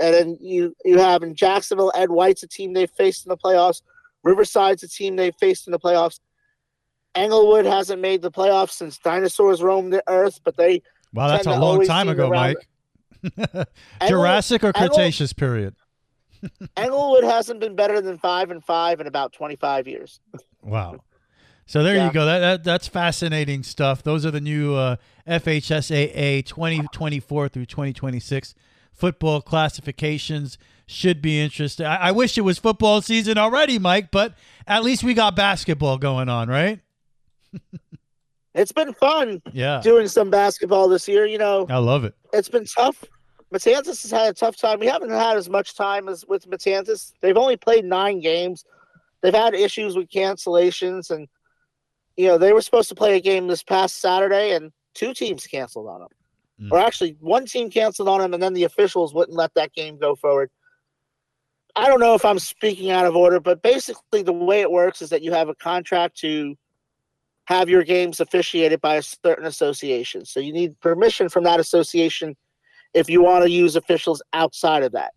And 0.00 0.14
then 0.14 0.38
you, 0.40 0.74
you 0.84 0.98
have 0.98 1.22
in 1.22 1.34
Jacksonville, 1.34 1.92
Ed 1.94 2.10
White's 2.10 2.42
a 2.42 2.48
team 2.48 2.72
they've 2.72 2.90
faced 2.90 3.26
in 3.26 3.30
the 3.30 3.36
playoffs. 3.36 3.82
Riverside's 4.22 4.82
a 4.82 4.88
team 4.88 5.16
they've 5.16 5.34
faced 5.40 5.66
in 5.66 5.72
the 5.72 5.78
playoffs. 5.78 6.20
Englewood 7.14 7.64
hasn't 7.64 8.00
made 8.00 8.22
the 8.22 8.30
playoffs 8.30 8.72
since 8.72 8.98
dinosaurs 8.98 9.62
roamed 9.62 9.92
the 9.92 10.04
earth, 10.06 10.40
but 10.44 10.56
they 10.56 10.82
Wow, 11.12 11.28
that's 11.28 11.46
a 11.46 11.58
long 11.58 11.84
time 11.84 12.08
ago, 12.08 12.30
Mike. 12.30 12.68
Jurassic 14.08 14.62
or 14.62 14.72
Cretaceous 14.72 15.32
period. 15.32 15.74
Englewood 16.76 17.24
hasn't 17.24 17.60
been 17.60 17.74
better 17.74 18.00
than 18.00 18.18
five 18.18 18.50
and 18.50 18.64
five 18.64 19.00
in 19.00 19.06
about 19.06 19.32
twenty 19.32 19.56
five 19.56 19.86
years. 19.86 20.20
wow. 20.62 20.96
So 21.66 21.84
there 21.84 21.94
yeah. 21.94 22.06
you 22.06 22.12
go. 22.12 22.24
That, 22.24 22.38
that 22.40 22.64
that's 22.64 22.88
fascinating 22.88 23.62
stuff. 23.62 24.02
Those 24.02 24.26
are 24.26 24.32
the 24.32 24.40
new 24.40 24.74
uh, 24.74 24.96
FHSAA 25.28 26.44
2024 26.44 27.48
through 27.48 27.66
2026 27.66 28.54
football 28.92 29.40
classifications. 29.40 30.58
Should 30.86 31.22
be 31.22 31.40
interesting. 31.40 31.86
I, 31.86 32.08
I 32.08 32.10
wish 32.10 32.36
it 32.36 32.40
was 32.40 32.58
football 32.58 33.00
season 33.02 33.38
already, 33.38 33.78
Mike, 33.78 34.10
but 34.10 34.34
at 34.66 34.82
least 34.82 35.04
we 35.04 35.14
got 35.14 35.36
basketball 35.36 35.98
going 35.98 36.28
on, 36.28 36.48
right? 36.48 36.80
it's 38.54 38.72
been 38.72 38.92
fun 38.94 39.40
yeah 39.52 39.80
doing 39.82 40.08
some 40.08 40.30
basketball 40.30 40.88
this 40.88 41.06
year 41.08 41.26
you 41.26 41.38
know 41.38 41.66
i 41.68 41.78
love 41.78 42.04
it 42.04 42.14
it's 42.32 42.48
been 42.48 42.64
tough 42.64 43.04
matanzas 43.52 44.02
has 44.02 44.10
had 44.10 44.28
a 44.28 44.34
tough 44.34 44.56
time 44.56 44.78
we 44.78 44.86
haven't 44.86 45.10
had 45.10 45.36
as 45.36 45.48
much 45.48 45.74
time 45.74 46.08
as 46.08 46.24
with 46.26 46.48
matanzas 46.48 47.12
they've 47.20 47.36
only 47.36 47.56
played 47.56 47.84
nine 47.84 48.20
games 48.20 48.64
they've 49.22 49.34
had 49.34 49.54
issues 49.54 49.96
with 49.96 50.08
cancellations 50.08 51.10
and 51.10 51.28
you 52.16 52.26
know 52.26 52.38
they 52.38 52.52
were 52.52 52.62
supposed 52.62 52.88
to 52.88 52.94
play 52.94 53.16
a 53.16 53.20
game 53.20 53.46
this 53.46 53.62
past 53.62 54.00
saturday 54.00 54.52
and 54.54 54.72
two 54.94 55.14
teams 55.14 55.46
canceled 55.46 55.88
on 55.88 56.00
them 56.00 56.08
Mm. 56.60 56.70
Or 56.70 56.78
actually, 56.78 57.16
one 57.20 57.46
team 57.46 57.70
canceled 57.70 58.08
on 58.08 58.20
them, 58.20 58.34
and 58.34 58.42
then 58.42 58.52
the 58.52 58.64
officials 58.64 59.14
wouldn't 59.14 59.36
let 59.36 59.54
that 59.54 59.72
game 59.72 59.98
go 59.98 60.14
forward. 60.14 60.50
I 61.74 61.86
don't 61.86 62.00
know 62.00 62.14
if 62.14 62.24
I'm 62.24 62.38
speaking 62.38 62.90
out 62.90 63.06
of 63.06 63.16
order, 63.16 63.40
but 63.40 63.62
basically, 63.62 64.22
the 64.22 64.32
way 64.32 64.60
it 64.60 64.70
works 64.70 65.00
is 65.00 65.10
that 65.10 65.22
you 65.22 65.32
have 65.32 65.48
a 65.48 65.54
contract 65.54 66.18
to 66.18 66.56
have 67.46 67.68
your 67.68 67.82
games 67.82 68.20
officiated 68.20 68.80
by 68.80 68.96
a 68.96 69.02
certain 69.02 69.46
association. 69.46 70.24
So 70.24 70.38
you 70.40 70.52
need 70.52 70.78
permission 70.80 71.28
from 71.28 71.44
that 71.44 71.58
association 71.58 72.36
if 72.94 73.08
you 73.08 73.22
want 73.22 73.44
to 73.44 73.50
use 73.50 73.76
officials 73.76 74.22
outside 74.32 74.82
of 74.82 74.92
that. 74.92 75.12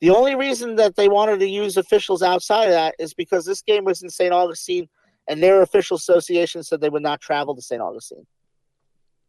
The 0.00 0.10
only 0.10 0.36
reason 0.36 0.76
that 0.76 0.96
they 0.96 1.08
wanted 1.08 1.40
to 1.40 1.48
use 1.48 1.76
officials 1.76 2.22
outside 2.22 2.66
of 2.66 2.72
that 2.72 2.94
is 2.98 3.14
because 3.14 3.44
this 3.44 3.62
game 3.62 3.84
was 3.84 4.02
in 4.02 4.10
St. 4.10 4.32
Augustine 4.32 4.88
and 5.26 5.42
their 5.42 5.62
official 5.62 5.96
association 5.96 6.62
said 6.62 6.80
they 6.80 6.88
would 6.88 7.02
not 7.02 7.20
travel 7.20 7.54
to 7.54 7.62
St. 7.62 7.82
Augustine. 7.82 8.26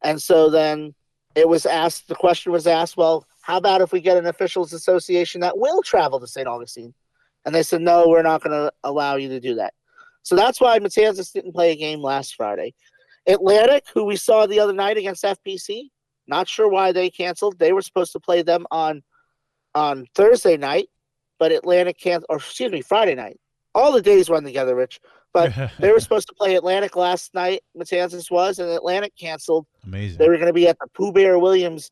And 0.04 0.22
so 0.22 0.50
then 0.50 0.94
it 1.36 1.48
was 1.48 1.66
asked, 1.66 2.08
the 2.08 2.16
question 2.16 2.52
was 2.52 2.68
asked, 2.68 2.98
well, 2.98 3.26
how 3.42 3.58
about 3.58 3.82
if 3.82 3.92
we 3.92 4.00
get 4.00 4.18
an 4.18 4.28
officials 4.28 4.74
association 4.74 5.42
that 5.42 5.58
will 5.58 5.82
travel 5.82 6.20
to 6.20 6.28
St. 6.28 6.48
Augustine? 6.48 6.94
And 7.46 7.56
they 7.56 7.64
said, 7.64 7.82
no, 7.82 8.08
we're 8.08 8.22
not 8.22 8.44
going 8.44 8.52
to 8.52 8.72
allow 8.84 9.16
you 9.16 9.30
to 9.30 9.40
do 9.40 9.56
that. 9.56 9.74
So 10.22 10.36
that's 10.36 10.62
why 10.62 10.78
Matanzas 10.80 11.32
didn't 11.32 11.54
play 11.54 11.72
a 11.72 11.76
game 11.76 12.02
last 12.02 12.36
Friday. 12.36 12.76
Atlantic, 13.28 13.86
who 13.94 14.06
we 14.06 14.16
saw 14.16 14.46
the 14.46 14.60
other 14.60 14.74
night 14.74 14.98
against 14.98 15.24
FPC, 15.24 15.90
not 16.30 16.48
sure 16.48 16.70
why 16.70 16.92
they 16.92 17.10
canceled. 17.10 17.60
They 17.60 17.74
were 17.74 17.82
supposed 17.82 18.14
to 18.14 18.20
play 18.20 18.42
them 18.42 18.66
on 18.72 19.04
on 19.76 20.06
Thursday 20.16 20.58
night, 20.58 20.88
but 21.38 21.52
Atlantic 21.52 22.00
canceled, 22.00 22.28
or 22.30 22.38
excuse 22.38 22.72
me, 22.72 22.82
Friday 22.82 23.16
night. 23.16 23.40
All 23.76 23.92
the 23.92 24.02
days 24.02 24.30
run 24.30 24.44
together, 24.44 24.76
Rich. 24.76 25.00
But 25.34 25.54
they 25.80 25.92
were 25.92 26.00
supposed 26.00 26.28
to 26.30 26.36
play 26.36 26.56
Atlantic 26.56 26.96
last 26.96 27.34
night. 27.34 27.62
Matanzas 27.78 28.32
was, 28.32 28.60
and 28.60 28.70
Atlantic 28.70 29.14
canceled. 29.20 29.68
Amazing. 29.86 30.18
They 30.18 30.28
were 30.28 30.38
going 30.38 30.48
to 30.48 30.54
be 30.54 30.68
at 30.68 30.78
the 30.80 30.88
Pooh 30.94 31.12
Bear 31.12 31.38
Williams 31.38 31.92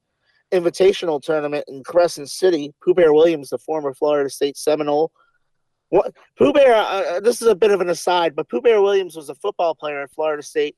Invitational 0.51 1.21
Tournament 1.21 1.65
in 1.67 1.83
Crescent 1.83 2.29
City. 2.29 2.73
Pooh 2.83 2.93
Bear 2.93 3.13
Williams, 3.13 3.49
the 3.49 3.57
former 3.57 3.93
Florida 3.93 4.29
State 4.29 4.57
Seminole. 4.57 5.11
What 5.89 6.13
Pooh 6.37 6.53
Bear? 6.53 6.75
Uh, 6.75 6.83
uh, 6.83 7.19
this 7.19 7.41
is 7.41 7.47
a 7.47 7.55
bit 7.55 7.71
of 7.71 7.81
an 7.81 7.89
aside, 7.89 8.35
but 8.35 8.49
Pooh 8.49 8.61
Bear 8.61 8.81
Williams 8.81 9.15
was 9.15 9.29
a 9.29 9.35
football 9.35 9.75
player 9.75 10.01
at 10.01 10.11
Florida 10.11 10.43
State. 10.43 10.75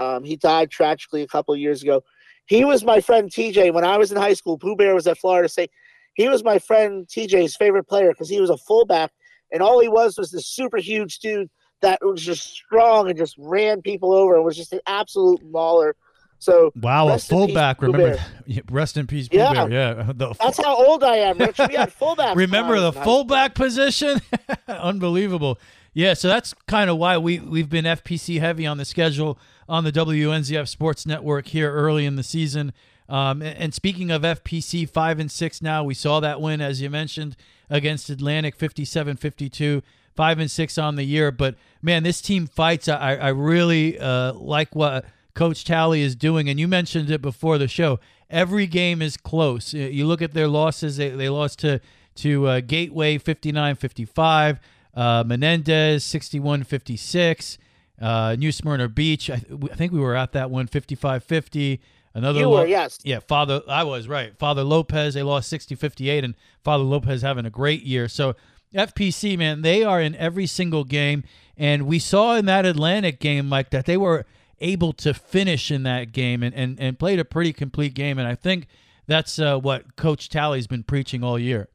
Um, 0.00 0.24
he 0.24 0.36
died 0.36 0.70
tragically 0.70 1.22
a 1.22 1.28
couple 1.28 1.56
years 1.56 1.82
ago. 1.82 2.02
He 2.48 2.64
was 2.64 2.82
my 2.82 3.00
friend 3.00 3.30
TJ 3.30 3.72
when 3.72 3.84
I 3.84 3.98
was 3.98 4.10
in 4.10 4.16
high 4.16 4.32
school. 4.32 4.58
Pooh 4.58 4.74
Bear 4.74 4.94
was 4.94 5.06
at 5.06 5.18
Florida 5.18 5.48
State. 5.48 5.70
He 6.14 6.28
was 6.28 6.42
my 6.42 6.58
friend 6.58 7.06
TJ's 7.06 7.54
favorite 7.54 7.84
player 7.84 8.10
because 8.10 8.28
he 8.28 8.40
was 8.40 8.50
a 8.50 8.56
fullback, 8.56 9.12
and 9.52 9.62
all 9.62 9.80
he 9.80 9.88
was 9.88 10.18
was 10.18 10.32
this 10.32 10.46
super 10.46 10.78
huge 10.78 11.20
dude 11.20 11.48
that 11.82 12.00
was 12.02 12.22
just 12.22 12.52
strong 12.52 13.08
and 13.08 13.16
just 13.16 13.36
ran 13.38 13.82
people 13.82 14.12
over 14.12 14.34
and 14.34 14.44
was 14.44 14.56
just 14.56 14.72
an 14.72 14.80
absolute 14.86 15.40
mauler. 15.44 15.94
So 16.40 16.72
wow, 16.74 17.08
a 17.08 17.18
fullback. 17.18 17.82
Remember, 17.82 18.18
rest 18.70 18.96
in 18.96 19.06
peace, 19.06 19.28
Pooh 19.28 19.38
yeah. 19.38 19.66
Bear. 19.66 19.70
Yeah, 19.70 20.12
the, 20.14 20.34
that's 20.40 20.56
how 20.58 20.74
old 20.74 21.04
I 21.04 21.16
am. 21.16 21.38
Rich. 21.38 21.58
We 21.68 21.74
had 21.74 21.92
fullback. 22.00 22.36
remember 22.36 22.80
the 22.80 22.92
fullback 22.92 23.54
position? 23.54 24.20
Unbelievable. 24.68 25.58
Yeah, 25.94 26.14
so 26.14 26.28
that's 26.28 26.54
kind 26.66 26.90
of 26.90 26.98
why 26.98 27.18
we 27.18 27.38
we've 27.40 27.68
been 27.68 27.84
FPC 27.84 28.40
heavy 28.40 28.66
on 28.66 28.78
the 28.78 28.84
schedule 28.84 29.38
on 29.68 29.84
the 29.84 29.92
WNZF 29.92 30.68
Sports 30.68 31.06
Network 31.06 31.48
here 31.48 31.72
early 31.72 32.06
in 32.06 32.16
the 32.16 32.22
season. 32.22 32.72
Um, 33.08 33.40
and, 33.40 33.72
speaking 33.72 34.10
of 34.10 34.20
FPC, 34.20 34.88
five 34.88 35.18
and 35.18 35.30
six 35.30 35.62
now, 35.62 35.82
we 35.82 35.94
saw 35.94 36.20
that 36.20 36.42
win 36.42 36.60
as 36.60 36.82
you 36.82 36.90
mentioned 36.90 37.36
against 37.70 38.10
Atlantic, 38.10 38.58
57-52 38.58 39.82
five 40.18 40.40
and 40.40 40.50
six 40.50 40.76
on 40.76 40.96
the 40.96 41.04
year. 41.04 41.30
But 41.30 41.54
man, 41.80 42.02
this 42.02 42.20
team 42.20 42.48
fights. 42.48 42.88
I, 42.88 43.14
I 43.14 43.28
really 43.28 43.96
uh, 44.00 44.32
like 44.32 44.74
what 44.74 45.04
Coach 45.34 45.64
Talley 45.64 46.02
is 46.02 46.16
doing. 46.16 46.48
And 46.48 46.58
you 46.58 46.66
mentioned 46.66 47.08
it 47.08 47.22
before 47.22 47.56
the 47.56 47.68
show. 47.68 48.00
Every 48.28 48.66
game 48.66 49.00
is 49.00 49.16
close. 49.16 49.72
You 49.72 50.06
look 50.06 50.20
at 50.20 50.34
their 50.34 50.48
losses. 50.48 50.96
They, 50.96 51.10
they 51.10 51.28
lost 51.28 51.60
to 51.60 51.80
to 52.16 52.48
uh, 52.48 52.60
Gateway 52.60 53.16
59-55, 53.16 54.58
uh, 54.98 55.22
Menendez 55.24 56.02
61-56, 56.04 57.58
uh, 58.00 58.34
New 58.36 58.50
Smyrna 58.50 58.88
Beach. 58.88 59.30
I, 59.30 59.34
I, 59.34 59.74
think 59.76 59.92
we 59.92 60.00
were 60.00 60.16
at 60.16 60.32
that 60.32 60.50
one 60.50 60.66
55-50. 60.66 61.78
Another 62.14 62.40
you 62.40 62.50
were, 62.50 62.66
yes. 62.66 62.98
Yeah, 63.04 63.20
Father 63.20 63.62
I 63.68 63.84
was 63.84 64.08
right. 64.08 64.36
Father 64.36 64.64
Lopez, 64.64 65.14
they 65.14 65.22
lost 65.22 65.52
60-58 65.52 66.24
and 66.24 66.34
Father 66.64 66.82
Lopez 66.82 67.22
having 67.22 67.46
a 67.46 67.50
great 67.50 67.84
year. 67.84 68.08
So 68.08 68.34
FPC, 68.74 69.38
man, 69.38 69.62
they 69.62 69.84
are 69.84 70.00
in 70.00 70.16
every 70.16 70.46
single 70.46 70.82
game. 70.82 71.22
And 71.56 71.86
we 71.86 72.00
saw 72.00 72.34
in 72.34 72.46
that 72.46 72.66
Atlantic 72.66 73.20
game, 73.20 73.48
Mike, 73.48 73.70
that 73.70 73.86
they 73.86 73.96
were 73.96 74.26
able 74.58 74.92
to 74.94 75.14
finish 75.14 75.70
in 75.70 75.84
that 75.84 76.10
game 76.10 76.42
and, 76.42 76.52
and, 76.56 76.80
and 76.80 76.98
played 76.98 77.20
a 77.20 77.24
pretty 77.24 77.52
complete 77.52 77.94
game. 77.94 78.18
And 78.18 78.26
I 78.26 78.34
think 78.34 78.66
that's 79.06 79.38
uh, 79.38 79.58
what 79.58 79.94
Coach 79.94 80.28
Talley's 80.28 80.66
been 80.66 80.82
preaching 80.82 81.22
all 81.22 81.38
year. 81.38 81.68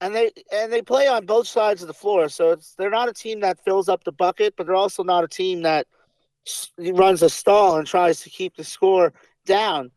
And 0.00 0.14
they 0.14 0.30
and 0.52 0.72
they 0.72 0.80
play 0.80 1.08
on 1.08 1.26
both 1.26 1.48
sides 1.48 1.82
of 1.82 1.88
the 1.88 1.94
floor, 1.94 2.28
so 2.28 2.52
it's 2.52 2.74
they're 2.76 2.88
not 2.88 3.08
a 3.08 3.12
team 3.12 3.40
that 3.40 3.58
fills 3.64 3.88
up 3.88 4.04
the 4.04 4.12
bucket, 4.12 4.54
but 4.56 4.66
they're 4.66 4.76
also 4.76 5.02
not 5.02 5.24
a 5.24 5.28
team 5.28 5.62
that 5.62 5.88
runs 6.78 7.22
a 7.22 7.28
stall 7.28 7.76
and 7.78 7.86
tries 7.86 8.20
to 8.20 8.30
keep 8.30 8.56
the 8.56 8.62
score 8.62 9.12
down. 9.44 9.90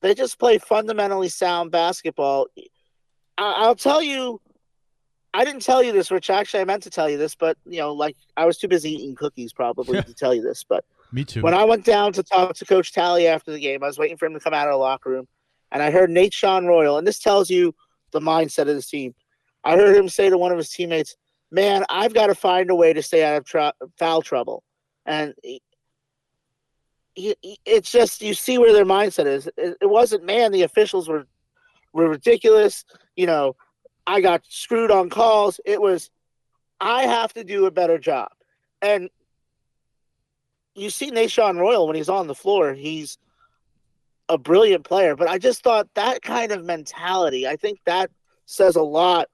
They 0.00 0.14
just 0.14 0.38
play 0.38 0.58
fundamentally 0.58 1.28
sound 1.28 1.72
basketball. 1.72 2.46
I'll 3.36 3.74
tell 3.74 4.00
you 4.00 4.40
I 5.34 5.44
didn't 5.44 5.62
tell 5.62 5.82
you 5.82 5.92
this, 5.92 6.10
Rich. 6.10 6.30
Actually, 6.30 6.60
I 6.60 6.64
meant 6.64 6.82
to 6.84 6.90
tell 6.90 7.08
you 7.08 7.18
this, 7.18 7.34
but 7.34 7.56
you 7.66 7.78
know, 7.78 7.92
like 7.92 8.16
I 8.36 8.46
was 8.46 8.58
too 8.58 8.68
busy 8.68 8.92
eating 8.92 9.14
cookies 9.14 9.52
probably 9.52 10.02
to 10.02 10.14
tell 10.14 10.34
you 10.34 10.42
this. 10.42 10.64
But 10.64 10.84
me 11.12 11.24
too. 11.24 11.42
When 11.42 11.54
I 11.54 11.64
went 11.64 11.84
down 11.84 12.12
to 12.14 12.22
talk 12.22 12.54
to 12.56 12.64
Coach 12.64 12.92
Talley 12.92 13.26
after 13.26 13.52
the 13.52 13.60
game, 13.60 13.82
I 13.82 13.86
was 13.86 13.98
waiting 13.98 14.16
for 14.16 14.26
him 14.26 14.34
to 14.34 14.40
come 14.40 14.54
out 14.54 14.66
of 14.66 14.72
the 14.72 14.78
locker 14.78 15.10
room, 15.10 15.28
and 15.70 15.82
I 15.82 15.90
heard 15.90 16.10
Nate-Sean 16.10 16.66
Royal, 16.66 16.98
and 16.98 17.06
this 17.06 17.18
tells 17.18 17.50
you 17.50 17.74
the 18.12 18.20
mindset 18.20 18.62
of 18.62 18.68
this 18.68 18.88
team. 18.88 19.14
I 19.64 19.76
heard 19.76 19.96
him 19.96 20.08
say 20.08 20.30
to 20.30 20.38
one 20.38 20.52
of 20.52 20.58
his 20.58 20.70
teammates, 20.70 21.16
"Man, 21.50 21.84
I've 21.88 22.14
got 22.14 22.28
to 22.28 22.34
find 22.34 22.70
a 22.70 22.74
way 22.74 22.92
to 22.92 23.02
stay 23.02 23.24
out 23.24 23.54
of 23.54 23.72
foul 23.98 24.22
trouble," 24.22 24.62
and. 25.06 25.34
He, 25.42 27.34
he, 27.42 27.58
it's 27.64 27.90
just 27.90 28.22
you 28.22 28.32
see 28.32 28.58
where 28.58 28.72
their 28.72 28.84
mindset 28.84 29.26
is. 29.26 29.48
It, 29.56 29.76
it 29.80 29.90
wasn't 29.90 30.22
man. 30.22 30.52
The 30.52 30.62
officials 30.62 31.08
were 31.08 31.26
were 31.92 32.08
ridiculous. 32.08 32.84
You 33.16 33.26
know, 33.26 33.56
I 34.08 34.22
got 34.22 34.42
screwed 34.48 34.90
on 34.90 35.10
calls. 35.10 35.60
It 35.66 35.82
was, 35.82 36.10
I 36.80 37.02
have 37.02 37.34
to 37.34 37.44
do 37.44 37.66
a 37.66 37.70
better 37.70 37.98
job. 37.98 38.30
And 38.80 39.10
you 40.74 40.88
see 40.88 41.10
Nate-Sean 41.10 41.58
Royal 41.58 41.86
when 41.86 41.96
he's 41.96 42.08
on 42.08 42.26
the 42.26 42.34
floor, 42.34 42.72
he's 42.72 43.18
a 44.30 44.38
brilliant 44.38 44.84
player. 44.84 45.14
But 45.14 45.28
I 45.28 45.36
just 45.36 45.62
thought 45.62 45.88
that 45.94 46.22
kind 46.22 46.52
of 46.52 46.64
mentality, 46.64 47.46
I 47.46 47.56
think 47.56 47.80
that 47.84 48.10
says 48.46 48.76
a 48.76 48.82
lot 48.82 49.28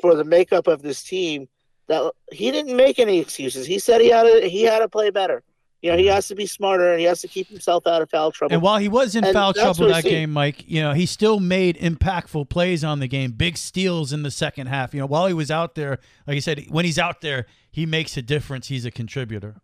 for 0.00 0.14
the 0.14 0.24
makeup 0.24 0.66
of 0.66 0.82
this 0.82 1.02
team. 1.02 1.48
That 1.88 2.12
he 2.30 2.50
didn't 2.50 2.76
make 2.76 2.98
any 2.98 3.18
excuses. 3.18 3.66
He 3.66 3.78
said 3.78 4.00
he 4.00 4.08
had 4.08 4.24
to 4.24 4.48
he 4.48 4.62
had 4.62 4.80
to 4.80 4.88
play 4.88 5.10
better. 5.10 5.42
You 5.80 5.92
know, 5.92 5.96
he 5.96 6.04
mm-hmm. 6.04 6.14
has 6.14 6.28
to 6.28 6.34
be 6.34 6.46
smarter 6.46 6.90
and 6.90 6.98
he 6.98 7.06
has 7.06 7.20
to 7.20 7.28
keep 7.28 7.48
himself 7.48 7.86
out 7.86 8.02
of 8.02 8.10
foul 8.10 8.32
trouble. 8.32 8.52
And 8.52 8.62
while 8.62 8.78
he 8.78 8.88
was 8.88 9.14
in 9.14 9.22
and 9.22 9.32
foul 9.32 9.54
trouble 9.54 9.88
that 9.88 10.02
game, 10.02 10.32
Mike, 10.32 10.68
you 10.68 10.82
know, 10.82 10.92
he 10.92 11.06
still 11.06 11.38
made 11.38 11.78
impactful 11.78 12.48
plays 12.48 12.82
on 12.82 12.98
the 12.98 13.06
game, 13.06 13.30
big 13.32 13.56
steals 13.56 14.12
in 14.12 14.24
the 14.24 14.30
second 14.30 14.66
half. 14.66 14.92
You 14.92 15.00
know, 15.00 15.06
while 15.06 15.26
he 15.26 15.34
was 15.34 15.52
out 15.52 15.76
there, 15.76 15.98
like 16.26 16.36
I 16.36 16.40
said, 16.40 16.66
when 16.68 16.84
he's 16.84 16.98
out 16.98 17.20
there, 17.20 17.46
he 17.70 17.86
makes 17.86 18.16
a 18.16 18.22
difference. 18.22 18.66
He's 18.66 18.84
a 18.84 18.90
contributor. 18.90 19.54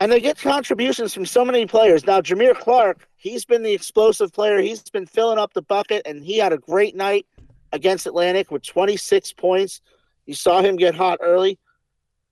And 0.00 0.10
they 0.10 0.20
get 0.20 0.38
contributions 0.38 1.14
from 1.14 1.24
so 1.24 1.44
many 1.44 1.66
players. 1.66 2.04
Now, 2.04 2.20
Jameer 2.20 2.58
Clark, 2.58 3.08
he's 3.16 3.44
been 3.44 3.62
the 3.62 3.72
explosive 3.72 4.32
player. 4.32 4.60
He's 4.60 4.82
been 4.90 5.06
filling 5.06 5.38
up 5.38 5.52
the 5.54 5.62
bucket, 5.62 6.02
and 6.04 6.24
he 6.24 6.36
had 6.36 6.52
a 6.52 6.58
great 6.58 6.96
night 6.96 7.26
against 7.74 8.06
Atlantic 8.06 8.50
with 8.50 8.64
26 8.64 9.32
points. 9.34 9.82
You 10.26 10.34
saw 10.34 10.62
him 10.62 10.76
get 10.76 10.94
hot 10.94 11.18
early. 11.20 11.58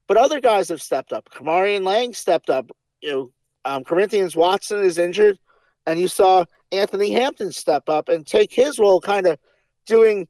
But 0.06 0.16
other 0.16 0.40
guys 0.40 0.68
have 0.68 0.80
stepped 0.80 1.12
up. 1.12 1.28
Kamarian 1.30 1.84
Lang 1.84 2.14
stepped 2.14 2.48
up. 2.48 2.70
You 3.00 3.10
know, 3.10 3.32
um, 3.64 3.84
Corinthians 3.84 4.36
Watson 4.36 4.80
is 4.80 4.98
injured, 4.98 5.38
and 5.86 5.98
you 5.98 6.08
saw 6.08 6.44
Anthony 6.70 7.12
Hampton 7.12 7.52
step 7.52 7.88
up 7.88 8.08
and 8.08 8.26
take 8.26 8.52
his 8.52 8.78
role, 8.78 9.00
kind 9.00 9.26
of 9.26 9.38
doing, 9.86 10.28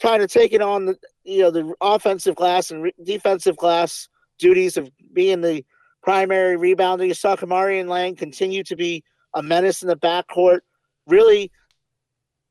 kind 0.00 0.22
of 0.22 0.30
taking 0.30 0.62
on 0.62 0.86
the 0.86 0.96
you 1.24 1.42
know 1.42 1.50
the 1.50 1.74
offensive 1.80 2.34
glass 2.34 2.70
and 2.70 2.82
re- 2.82 2.94
defensive 3.02 3.56
glass 3.56 4.08
duties 4.38 4.76
of 4.76 4.90
being 5.12 5.40
the 5.40 5.64
primary 6.02 6.56
rebounder. 6.56 7.06
You 7.06 7.14
saw 7.14 7.36
Kamarian 7.36 7.88
Lang 7.88 8.16
continue 8.16 8.62
to 8.64 8.76
be 8.76 9.04
a 9.34 9.42
menace 9.42 9.82
in 9.82 9.88
the 9.88 9.96
backcourt, 9.96 10.60
really 11.06 11.50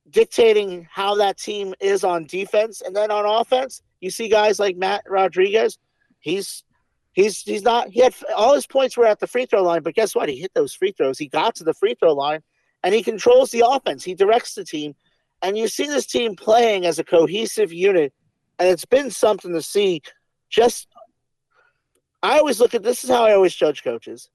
dictating 0.10 0.88
how 0.92 1.16
that 1.16 1.38
team 1.38 1.74
is 1.80 2.04
on 2.04 2.26
defense. 2.26 2.82
And 2.82 2.96
then 2.96 3.12
on 3.12 3.26
offense, 3.26 3.82
you 4.02 4.10
see 4.10 4.30
guys 4.30 4.60
like 4.60 4.76
Matt 4.76 5.04
Rodriguez 5.08 5.78
He's 6.24 6.64
he's 7.12 7.42
he's 7.42 7.64
not 7.64 7.90
he 7.90 8.00
had 8.00 8.16
all 8.36 8.56
his 8.56 8.66
points 8.66 8.96
were 8.96 9.06
at 9.06 9.20
the 9.20 9.28
free 9.28 9.46
throw 9.46 9.62
line, 9.62 9.84
but 9.84 9.94
guess 9.94 10.16
what? 10.16 10.30
He 10.30 10.38
hit 10.38 10.54
those 10.54 10.74
free 10.74 10.94
throws. 10.94 11.20
He 11.20 11.28
got 11.28 11.54
to 11.56 11.66
the 11.66 11.74
free 11.74 11.96
throw 11.96 12.14
line 12.14 12.42
and 12.82 12.96
he 12.96 13.04
controls 13.04 13.52
the 13.52 13.66
offense. 13.68 14.06
He 14.06 14.16
directs 14.16 14.56
the 14.56 14.64
team. 14.64 14.96
And 15.42 15.58
you 15.58 15.68
see 15.68 15.86
this 15.86 16.06
team 16.06 16.38
playing 16.38 16.86
as 16.86 16.98
a 16.98 17.04
cohesive 17.04 17.74
unit, 17.74 18.14
and 18.58 18.70
it's 18.70 18.86
been 18.86 19.12
something 19.12 19.52
to 19.52 19.62
see. 19.62 20.02
Just 20.50 20.88
I 22.24 22.40
always 22.40 22.62
look 22.62 22.74
at 22.74 22.84
this 22.84 23.04
is 23.04 23.10
how 23.10 23.26
I 23.26 23.34
always 23.34 23.54
judge 23.54 23.84
coaches. 23.84 24.30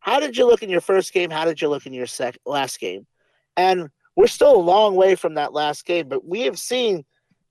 how 0.00 0.18
did 0.18 0.34
you 0.34 0.46
look 0.46 0.62
in 0.62 0.70
your 0.70 0.80
first 0.80 1.12
game? 1.12 1.30
How 1.30 1.44
did 1.44 1.60
you 1.60 1.68
look 1.68 1.84
in 1.84 1.92
your 1.92 2.06
sec- 2.06 2.38
last 2.46 2.80
game? 2.80 3.06
And 3.54 3.90
we're 4.16 4.26
still 4.26 4.54
a 4.54 4.58
long 4.58 4.94
way 4.94 5.14
from 5.14 5.34
that 5.34 5.52
last 5.52 5.84
game, 5.84 6.08
but 6.08 6.26
we 6.26 6.42
have 6.42 6.58
seen 6.58 7.04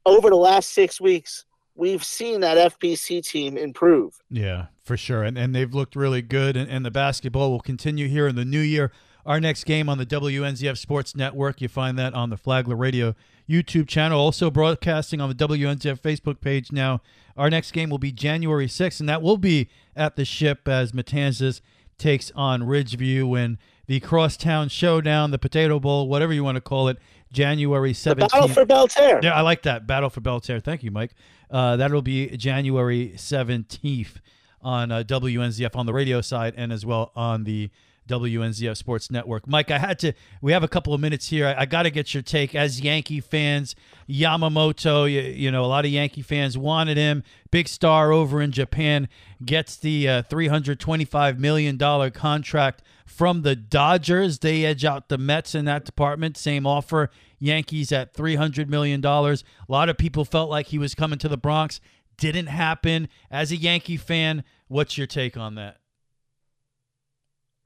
over 0.05 0.29
the 0.29 0.35
last 0.35 0.71
six 0.71 0.99
weeks, 0.99 1.45
we've 1.75 2.03
seen 2.03 2.41
that 2.41 2.73
FPC 2.73 3.25
team 3.25 3.57
improve. 3.57 4.13
Yeah, 4.29 4.67
for 4.83 4.97
sure. 4.97 5.23
And, 5.23 5.37
and 5.37 5.55
they've 5.55 5.73
looked 5.73 5.95
really 5.95 6.21
good. 6.21 6.57
And, 6.57 6.69
and 6.69 6.85
the 6.85 6.91
basketball 6.91 7.51
will 7.51 7.61
continue 7.61 8.07
here 8.07 8.27
in 8.27 8.35
the 8.35 8.45
new 8.45 8.59
year. 8.59 8.91
Our 9.25 9.39
next 9.39 9.63
game 9.63 9.87
on 9.87 9.97
the 9.97 10.05
WNZF 10.05 10.77
Sports 10.77 11.15
Network, 11.15 11.61
you 11.61 11.69
find 11.69 11.97
that 11.97 12.13
on 12.13 12.29
the 12.29 12.35
Flagler 12.35 12.75
Radio 12.75 13.15
YouTube 13.49 13.87
channel, 13.87 14.19
also 14.19 14.51
broadcasting 14.51 15.21
on 15.21 15.29
the 15.29 15.35
WNZF 15.35 16.01
Facebook 16.01 16.41
page 16.41 16.73
now. 16.73 17.01
Our 17.37 17.49
next 17.49 17.71
game 17.71 17.89
will 17.89 17.97
be 17.97 18.11
January 18.11 18.67
6th, 18.67 18.99
and 18.99 19.07
that 19.07 19.21
will 19.21 19.37
be 19.37 19.69
at 19.95 20.17
the 20.17 20.25
ship 20.25 20.67
as 20.67 20.91
Matanzas 20.91 21.61
takes 21.97 22.31
on 22.35 22.63
Ridgeview 22.63 23.39
and 23.39 23.57
the 23.85 23.99
Crosstown 23.99 24.69
Showdown, 24.69 25.31
the 25.31 25.39
Potato 25.39 25.79
Bowl, 25.79 26.07
whatever 26.07 26.33
you 26.33 26.43
want 26.43 26.55
to 26.55 26.61
call 26.61 26.87
it, 26.87 26.97
January 27.31 27.93
17th. 27.93 28.03
The 28.03 28.27
Battle 28.27 28.47
for 28.47 28.65
Belle 28.65 28.87
Terre. 28.87 29.19
Yeah, 29.23 29.33
I 29.33 29.41
like 29.41 29.63
that. 29.63 29.87
Battle 29.87 30.09
for 30.09 30.21
Belle 30.21 30.39
Terre. 30.39 30.59
Thank 30.59 30.83
you, 30.83 30.91
Mike. 30.91 31.13
Uh, 31.49 31.75
that'll 31.75 32.01
be 32.01 32.35
January 32.37 33.13
17th 33.15 34.15
on 34.61 34.91
uh, 34.91 35.03
WNZF 35.03 35.75
on 35.75 35.85
the 35.85 35.93
radio 35.93 36.21
side 36.21 36.53
and 36.55 36.71
as 36.71 36.85
well 36.85 37.11
on 37.15 37.43
the 37.43 37.69
WNZF 38.07 38.75
Sports 38.77 39.11
Network. 39.11 39.47
Mike, 39.47 39.71
I 39.71 39.77
had 39.79 39.99
to, 39.99 40.13
we 40.41 40.51
have 40.51 40.63
a 40.63 40.67
couple 40.67 40.93
of 40.93 41.01
minutes 41.01 41.29
here. 41.29 41.47
I, 41.47 41.61
I 41.61 41.65
got 41.65 41.83
to 41.83 41.91
get 41.91 42.13
your 42.13 42.23
take 42.23 42.53
as 42.55 42.81
Yankee 42.81 43.21
fans. 43.21 43.75
Yamamoto, 44.09 45.09
you, 45.11 45.21
you, 45.21 45.51
know, 45.51 45.63
a 45.63 45.67
lot 45.67 45.85
of 45.85 45.91
Yankee 45.91 46.21
fans 46.21 46.57
wanted 46.57 46.97
him. 46.97 47.23
Big 47.51 47.67
star 47.67 48.11
over 48.11 48.41
in 48.41 48.51
Japan 48.51 49.07
gets 49.43 49.75
the 49.77 50.07
uh, 50.07 50.23
$325 50.23 51.37
million 51.37 51.77
contract 52.11 52.81
from 53.05 53.41
the 53.41 53.55
Dodgers. 53.55 54.39
They 54.39 54.65
edge 54.65 54.85
out 54.85 55.09
the 55.09 55.17
Mets 55.17 55.55
in 55.55 55.65
that 55.65 55.85
department. 55.85 56.37
Same 56.37 56.65
offer. 56.65 57.09
Yankees 57.39 57.91
at 57.91 58.13
$300 58.13 58.67
million. 58.67 59.03
A 59.05 59.37
lot 59.67 59.89
of 59.89 59.97
people 59.97 60.25
felt 60.25 60.49
like 60.49 60.67
he 60.67 60.77
was 60.77 60.95
coming 60.95 61.19
to 61.19 61.29
the 61.29 61.37
Bronx. 61.37 61.79
Didn't 62.17 62.47
happen. 62.47 63.09
As 63.29 63.51
a 63.51 63.57
Yankee 63.57 63.97
fan, 63.97 64.43
what's 64.67 64.97
your 64.97 65.07
take 65.07 65.35
on 65.37 65.55
that? 65.55 65.77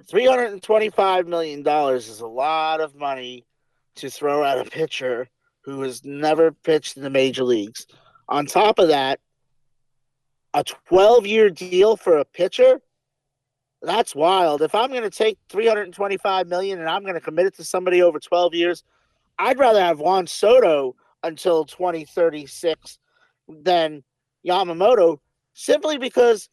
$325 0.06 1.28
million 1.28 1.68
is 1.96 2.20
a 2.20 2.28
lot 2.28 2.82
of 2.82 2.96
money 2.96 3.46
to 3.96 4.10
throw 4.10 4.44
at 4.44 4.58
a 4.58 4.70
pitcher 4.70 5.28
who 5.62 5.82
has 5.82 6.06
never 6.06 6.52
pitched 6.52 6.96
in 6.98 7.04
the 7.04 7.10
major 7.10 7.44
leagues. 7.44 7.88
On 8.30 8.46
top 8.46 8.80
of 8.80 8.88
that, 8.88 9.20
a 10.54 10.64
12 10.64 11.28
year 11.28 11.50
deal 11.50 11.98
for 11.98 12.18
a 12.18 12.26
pitcher, 12.26 12.80
that's 13.82 14.16
wild. 14.16 14.62
If 14.62 14.74
I'm 14.74 14.90
going 14.90 15.04
to 15.04 15.10
take 15.10 15.38
325 15.50 16.48
million 16.48 16.80
and 16.80 16.90
I'm 16.90 17.04
going 17.04 17.14
to 17.14 17.22
commit 17.22 17.46
it 17.46 17.56
to 17.56 17.64
somebody 17.64 18.02
over 18.02 18.20
12 18.20 18.54
years, 18.54 18.84
I'd 19.38 19.60
rather 19.60 19.82
have 19.82 20.00
Juan 20.00 20.28
Soto 20.28 20.96
until 21.24 21.66
2036 21.66 22.98
than 23.48 24.04
Yamamoto 24.46 25.20
simply 25.54 25.98
because 25.98 26.50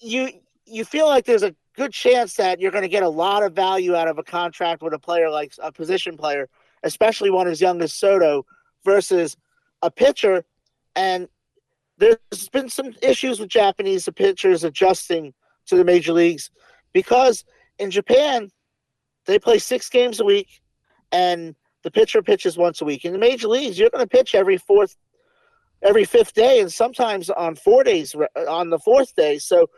you 0.00 0.30
you 0.64 0.84
feel 0.84 1.06
like 1.06 1.24
there's 1.24 1.42
a 1.42 1.54
good 1.76 1.92
chance 1.92 2.34
that 2.34 2.60
you're 2.60 2.70
going 2.70 2.82
to 2.82 2.88
get 2.88 3.02
a 3.02 3.08
lot 3.08 3.42
of 3.42 3.52
value 3.52 3.94
out 3.94 4.08
of 4.08 4.18
a 4.18 4.22
contract 4.22 4.82
with 4.82 4.92
a 4.92 4.98
player 4.98 5.30
like 5.30 5.52
a 5.62 5.72
position 5.72 6.16
player, 6.16 6.48
especially 6.82 7.30
one 7.30 7.48
as 7.48 7.60
young 7.60 7.80
as 7.82 7.92
Soto, 7.92 8.44
versus 8.84 9.36
a 9.82 9.90
pitcher. 9.90 10.44
And 10.94 11.28
there's 12.02 12.48
been 12.48 12.68
some 12.68 12.94
issues 13.00 13.38
with 13.38 13.48
Japanese 13.48 14.08
pitchers 14.16 14.64
adjusting 14.64 15.32
to 15.66 15.76
the 15.76 15.84
major 15.84 16.12
leagues 16.12 16.50
because 16.92 17.44
in 17.78 17.90
Japan 17.90 18.50
they 19.26 19.38
play 19.38 19.58
six 19.58 19.88
games 19.88 20.18
a 20.18 20.24
week 20.24 20.60
and 21.12 21.54
the 21.84 21.90
pitcher 21.90 22.20
pitches 22.20 22.58
once 22.58 22.80
a 22.80 22.84
week. 22.84 23.04
In 23.04 23.12
the 23.12 23.18
major 23.18 23.46
leagues, 23.46 23.78
you're 23.78 23.90
going 23.90 24.04
to 24.04 24.08
pitch 24.08 24.34
every 24.34 24.58
fourth, 24.58 24.96
every 25.82 26.04
fifth 26.04 26.34
day, 26.34 26.60
and 26.60 26.72
sometimes 26.72 27.30
on 27.30 27.54
four 27.54 27.84
days 27.84 28.16
on 28.48 28.70
the 28.70 28.78
fourth 28.78 29.14
day. 29.14 29.38
So 29.38 29.68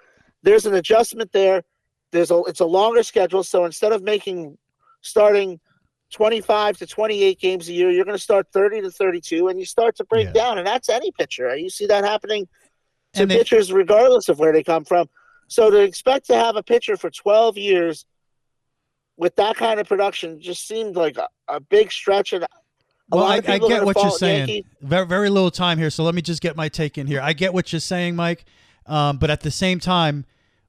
there's 0.43 0.65
an 0.65 0.75
adjustment 0.75 1.33
there. 1.33 1.63
There's 2.11 2.31
a 2.31 2.43
it's 2.47 2.61
a 2.61 2.67
longer 2.67 3.03
schedule, 3.03 3.43
so 3.43 3.65
instead 3.65 3.93
of 3.93 4.03
making 4.03 4.57
starting 5.03 5.61
25 6.15 6.79
to 6.79 6.87
28 6.87 7.41
games 7.41 7.69
a 7.69 7.73
year, 7.73 7.91
you're 7.91 8.05
going 8.05 8.17
to 8.17 8.23
start 8.23 8.47
30 8.53 8.83
to 8.83 8.91
32, 8.91 9.49
and 9.49 9.59
you 9.59 9.67
start 9.67 9.97
to 9.97 10.05
break 10.05 10.27
yeah. 10.27 10.33
down, 10.33 10.59
and 10.59 10.67
that's 10.67 10.89
any 10.89 11.11
pitcher. 11.11 11.55
You 11.57 11.69
see 11.69 11.87
that 11.87 12.05
happening 12.05 12.47
to 13.15 13.27
they, 13.27 13.37
pitchers 13.37 13.73
regardless 13.73 14.29
of 14.29 14.39
where 14.39 14.53
they 14.53 14.63
come 14.63 14.85
from. 14.85 15.09
So 15.49 15.71
to 15.71 15.81
expect 15.81 16.27
to 16.27 16.37
have 16.37 16.55
a 16.55 16.63
pitcher 16.63 16.97
for 16.97 17.11
12 17.11 17.59
years 17.59 18.07
with 19.17 19.35
that 19.37 19.57
kind 19.57 19.81
of 19.81 19.89
production 19.89 20.41
just 20.41 20.69
seemed 20.69 20.95
like 20.95 21.19
a, 21.19 21.29
a 21.49 21.59
big 21.59 21.91
stretch 21.91 22.33
and 22.33 22.47
well, 23.11 23.25
I, 23.25 23.37
I, 23.37 23.59
get 23.59 23.85
what 23.85 23.97
you're 23.97 24.11
saying. 24.11 24.65
Very, 24.81 25.07
very 25.07 25.31
little 25.31 25.51
time 25.51 25.79
here, 25.79 25.91
so 25.91 26.05
let 26.05 26.15
me 26.15 26.23
just 26.23 26.41
get 26.41 26.57
my 26.57 26.69
take 26.69 26.97
in 26.97 27.07
here. 27.07 27.21
I 27.21 27.33
get 27.33 27.53
what 27.53 27.73
you're 27.73 27.81
saying, 27.81 28.17
Mike, 28.17 28.45
um, 28.87 29.19
but 29.19 29.31
at 29.31 29.41
the 29.41 29.51
same 29.51 29.79
time, 29.79 30.25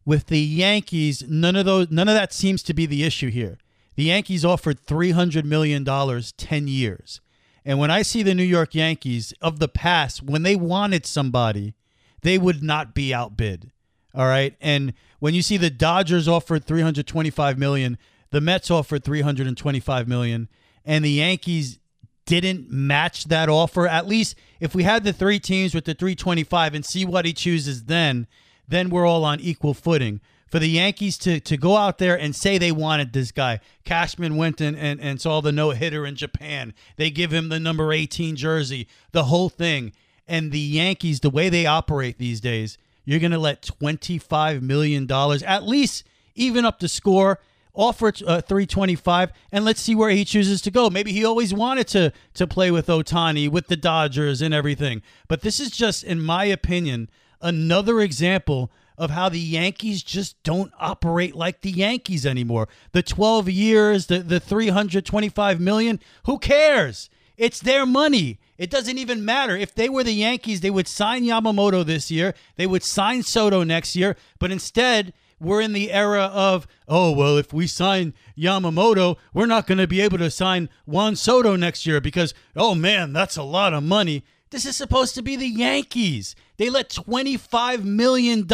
with 0.06 0.28
the 0.28 0.40
Yankees, 0.40 1.24
none 1.30 1.56
of 1.56 1.66
those, 1.66 1.90
none 1.92 2.10
of 2.10 2.16
that 2.16 2.34
seems 2.34 2.62
to 2.64 2.74
be 2.74 2.86
the 2.86 3.04
issue 3.04 3.30
here. 3.30 3.58
The 3.96 4.04
Yankees 4.04 4.44
offered 4.46 4.80
three 4.80 5.12
hundred 5.12 5.46
million 5.46 5.84
dollars, 5.84 6.32
ten 6.34 6.68
years, 6.68 7.22
and 7.64 7.80
when 7.80 7.92
I 7.92 8.02
see 8.02 8.24
the 8.24 8.36
New 8.36 8.44
York 8.44 8.76
Yankees 8.76 9.34
of 9.42 9.60
the 9.60 9.68
past, 9.68 10.22
when 10.22 10.44
they 10.44 10.56
wanted 10.56 11.06
somebody, 11.06 11.76
they 12.22 12.38
would 12.38 12.62
not 12.62 12.94
be 12.94 13.14
outbid. 13.14 13.72
All 14.14 14.28
right, 14.28 14.56
and 14.62 14.94
when 15.20 15.34
you 15.34 15.42
see 15.42 15.58
the 15.58 15.70
Dodgers 15.70 16.28
offered 16.28 16.66
three 16.66 16.82
hundred 16.82 17.08
twenty-five 17.08 17.58
million, 17.58 17.98
the 18.32 18.42
Mets 18.42 18.70
offered 18.70 19.04
three 19.04 19.22
hundred 19.22 19.48
and 19.48 19.58
twenty-five 19.58 20.08
million, 20.08 20.50
and 20.84 21.04
the 21.04 21.12
Yankees 21.12 21.80
didn't 22.26 22.72
match 22.72 23.26
that 23.26 23.50
offer. 23.50 23.88
At 23.88 24.08
least 24.08 24.36
if 24.60 24.76
we 24.76 24.84
had 24.84 25.04
the 25.04 25.14
three 25.14 25.40
teams 25.40 25.74
with 25.74 25.86
the 25.86 25.94
325 25.94 26.74
and 26.74 26.86
see 26.86 27.06
what 27.06 27.26
he 27.26 27.34
chooses 27.34 27.84
then, 27.86 28.28
then 28.68 28.90
we're 28.90 29.06
all 29.06 29.24
on 29.24 29.40
equal 29.40 29.74
footing. 29.74 30.22
For 30.56 30.60
the 30.60 30.70
Yankees 30.70 31.18
to, 31.18 31.42
to 31.42 31.58
go 31.58 31.76
out 31.76 31.98
there 31.98 32.18
and 32.18 32.34
say 32.34 32.58
they 32.58 32.72
wanted 32.72 33.12
this 33.12 33.34
guy, 33.34 33.60
Cashman 33.84 34.38
went 34.38 34.62
and, 34.62 34.78
and, 34.78 35.02
and 35.02 35.20
saw 35.20 35.42
the 35.42 35.52
no 35.52 35.72
hitter 35.72 36.06
in 36.06 36.16
Japan. 36.16 36.74
They 36.96 37.10
give 37.10 37.34
him 37.34 37.50
the 37.50 37.60
number 37.60 37.92
18 37.92 38.38
jersey, 38.38 38.88
the 39.12 39.26
whole 39.26 39.50
thing. 39.50 39.92
And 40.30 40.54
the 40.54 40.60
Yankees, 40.60 41.20
the 41.20 41.30
way 41.30 41.50
they 41.50 41.66
operate 41.66 42.20
these 42.20 42.40
days, 42.40 42.78
you're 43.04 43.20
going 43.20 43.34
to 43.34 43.38
let 43.38 43.64
$25 43.64 44.62
million, 44.62 45.12
at 45.12 45.64
least 45.64 46.06
even 46.36 46.64
up 46.64 46.80
the 46.80 46.88
score, 46.88 47.42
offer 47.74 48.14
uh, 48.26 48.40
325 48.40 49.34
and 49.52 49.66
let's 49.66 49.82
see 49.82 49.94
where 49.94 50.12
he 50.12 50.24
chooses 50.24 50.62
to 50.62 50.72
go. 50.72 50.90
Maybe 50.90 51.12
he 51.12 51.26
always 51.26 51.54
wanted 51.54 51.90
to 51.90 52.14
to 52.36 52.48
play 52.48 52.72
with 52.72 52.88
Ohtani 52.88 53.50
with 53.50 53.68
the 53.68 53.76
Dodgers 53.76 54.42
and 54.42 54.54
everything. 54.54 55.02
But 55.28 55.42
this 55.42 55.60
is 55.60 55.70
just 55.70 56.06
in 56.06 56.22
my 56.22 56.46
opinion 56.46 57.10
another 57.42 58.00
example 58.00 58.72
of 58.98 59.12
how 59.12 59.30
the 59.30 59.40
Yankees 59.40 60.04
just 60.04 60.42
don't 60.44 60.72
operate 60.80 61.36
like 61.36 61.62
the 61.62 61.72
Yankees 61.72 62.26
anymore. 62.26 62.68
The 62.92 63.04
12 63.04 63.50
years, 63.50 64.08
the, 64.08 64.20
the 64.20 64.40
325 64.40 65.60
million, 65.60 66.00
who 66.26 66.40
cares? 66.40 67.10
It's 67.38 67.60
their 67.60 67.86
money. 67.86 68.40
It 68.58 68.70
doesn't 68.70 68.98
even 68.98 69.26
matter. 69.26 69.58
If 69.58 69.76
they 69.76 69.90
were 69.90 70.04
the 70.04 70.14
Yankees, 70.14 70.62
they 70.62 70.70
would 70.70 70.88
sign 70.88 71.26
Yamamoto 71.26 71.86
this 71.86 72.10
year. 72.10 72.34
They 72.56 72.68
would 72.68 72.84
sign 72.84 73.24
Soto 73.24 73.64
next 73.64 73.96
year. 73.96 74.16
But 74.40 74.52
instead, 74.52 75.14
we're 75.40 75.60
in 75.60 75.74
the 75.74 75.92
era 75.92 76.24
of, 76.24 76.66
oh, 76.88 77.12
well, 77.12 77.38
if 77.38 77.52
we 77.52 77.68
sign 77.68 78.14
Yamamoto, 78.38 79.18
we're 79.34 79.46
not 79.46 79.68
going 79.68 79.78
to 79.80 79.88
be 79.88 80.00
able 80.00 80.18
to 80.20 80.32
sign 80.32 80.70
Juan 80.86 81.18
Soto 81.18 81.58
next 81.58 81.86
year 81.86 82.00
because, 82.00 82.34
oh 82.56 82.74
man, 82.74 83.12
that's 83.12 83.36
a 83.36 83.44
lot 83.44 83.74
of 83.74 83.84
money. 83.84 84.24
This 84.52 84.66
is 84.66 84.76
supposed 84.76 85.16
to 85.16 85.22
be 85.22 85.36
the 85.36 85.48
Yankees. 85.48 86.36
They 86.58 86.70
let 86.70 86.90
$25 86.90 87.84
million 87.84 88.48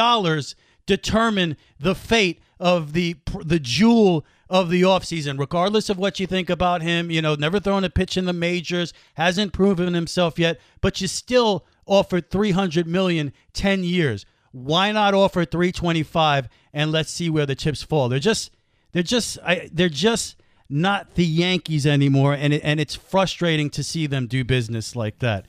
determine 0.85 1.57
the 1.79 1.95
fate 1.95 2.41
of 2.59 2.93
the 2.93 3.15
the 3.43 3.59
jewel 3.59 4.25
of 4.49 4.69
the 4.69 4.81
offseason, 4.81 5.39
regardless 5.39 5.89
of 5.89 5.97
what 5.97 6.19
you 6.19 6.27
think 6.27 6.49
about 6.49 6.81
him. 6.81 7.09
You 7.09 7.21
know, 7.21 7.35
never 7.35 7.59
thrown 7.59 7.83
a 7.83 7.89
pitch 7.89 8.17
in 8.17 8.25
the 8.25 8.33
majors, 8.33 8.93
hasn't 9.15 9.53
proven 9.53 9.93
himself 9.93 10.37
yet, 10.37 10.59
but 10.81 11.01
you 11.01 11.07
still 11.07 11.65
offered 11.85 12.29
300 12.29 12.85
million 12.85 13.33
10 13.53 13.83
years. 13.83 14.25
Why 14.51 14.91
not 14.91 15.13
offer 15.13 15.45
325 15.45 16.49
and 16.73 16.91
let's 16.91 17.09
see 17.09 17.29
where 17.29 17.45
the 17.45 17.55
chips 17.55 17.81
fall? 17.81 18.09
They're 18.09 18.19
just 18.19 18.51
they're 18.91 19.03
just 19.03 19.39
I, 19.43 19.69
they're 19.71 19.89
just 19.89 20.35
not 20.69 21.15
the 21.15 21.25
Yankees 21.25 21.87
anymore 21.87 22.33
and 22.33 22.53
it, 22.53 22.61
and 22.63 22.79
it's 22.79 22.95
frustrating 22.95 23.69
to 23.71 23.83
see 23.83 24.07
them 24.07 24.27
do 24.27 24.43
business 24.43 24.95
like 24.95 25.19
that. 25.19 25.45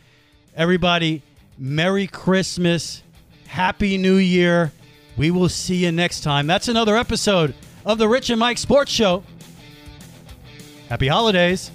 Everybody, 0.54 1.22
Merry 1.56 2.06
Christmas. 2.06 3.02
Happy 3.46 3.96
New 3.96 4.16
Year. 4.16 4.70
We 5.16 5.30
will 5.30 5.48
see 5.48 5.76
you 5.76 5.92
next 5.92 6.20
time. 6.20 6.46
That's 6.46 6.68
another 6.68 6.94
episode 6.94 7.54
of 7.86 7.96
the 7.96 8.06
Rich 8.06 8.28
and 8.28 8.38
Mike 8.38 8.58
Sports 8.58 8.92
Show. 8.92 9.24
Happy 10.90 11.08
holidays. 11.08 11.70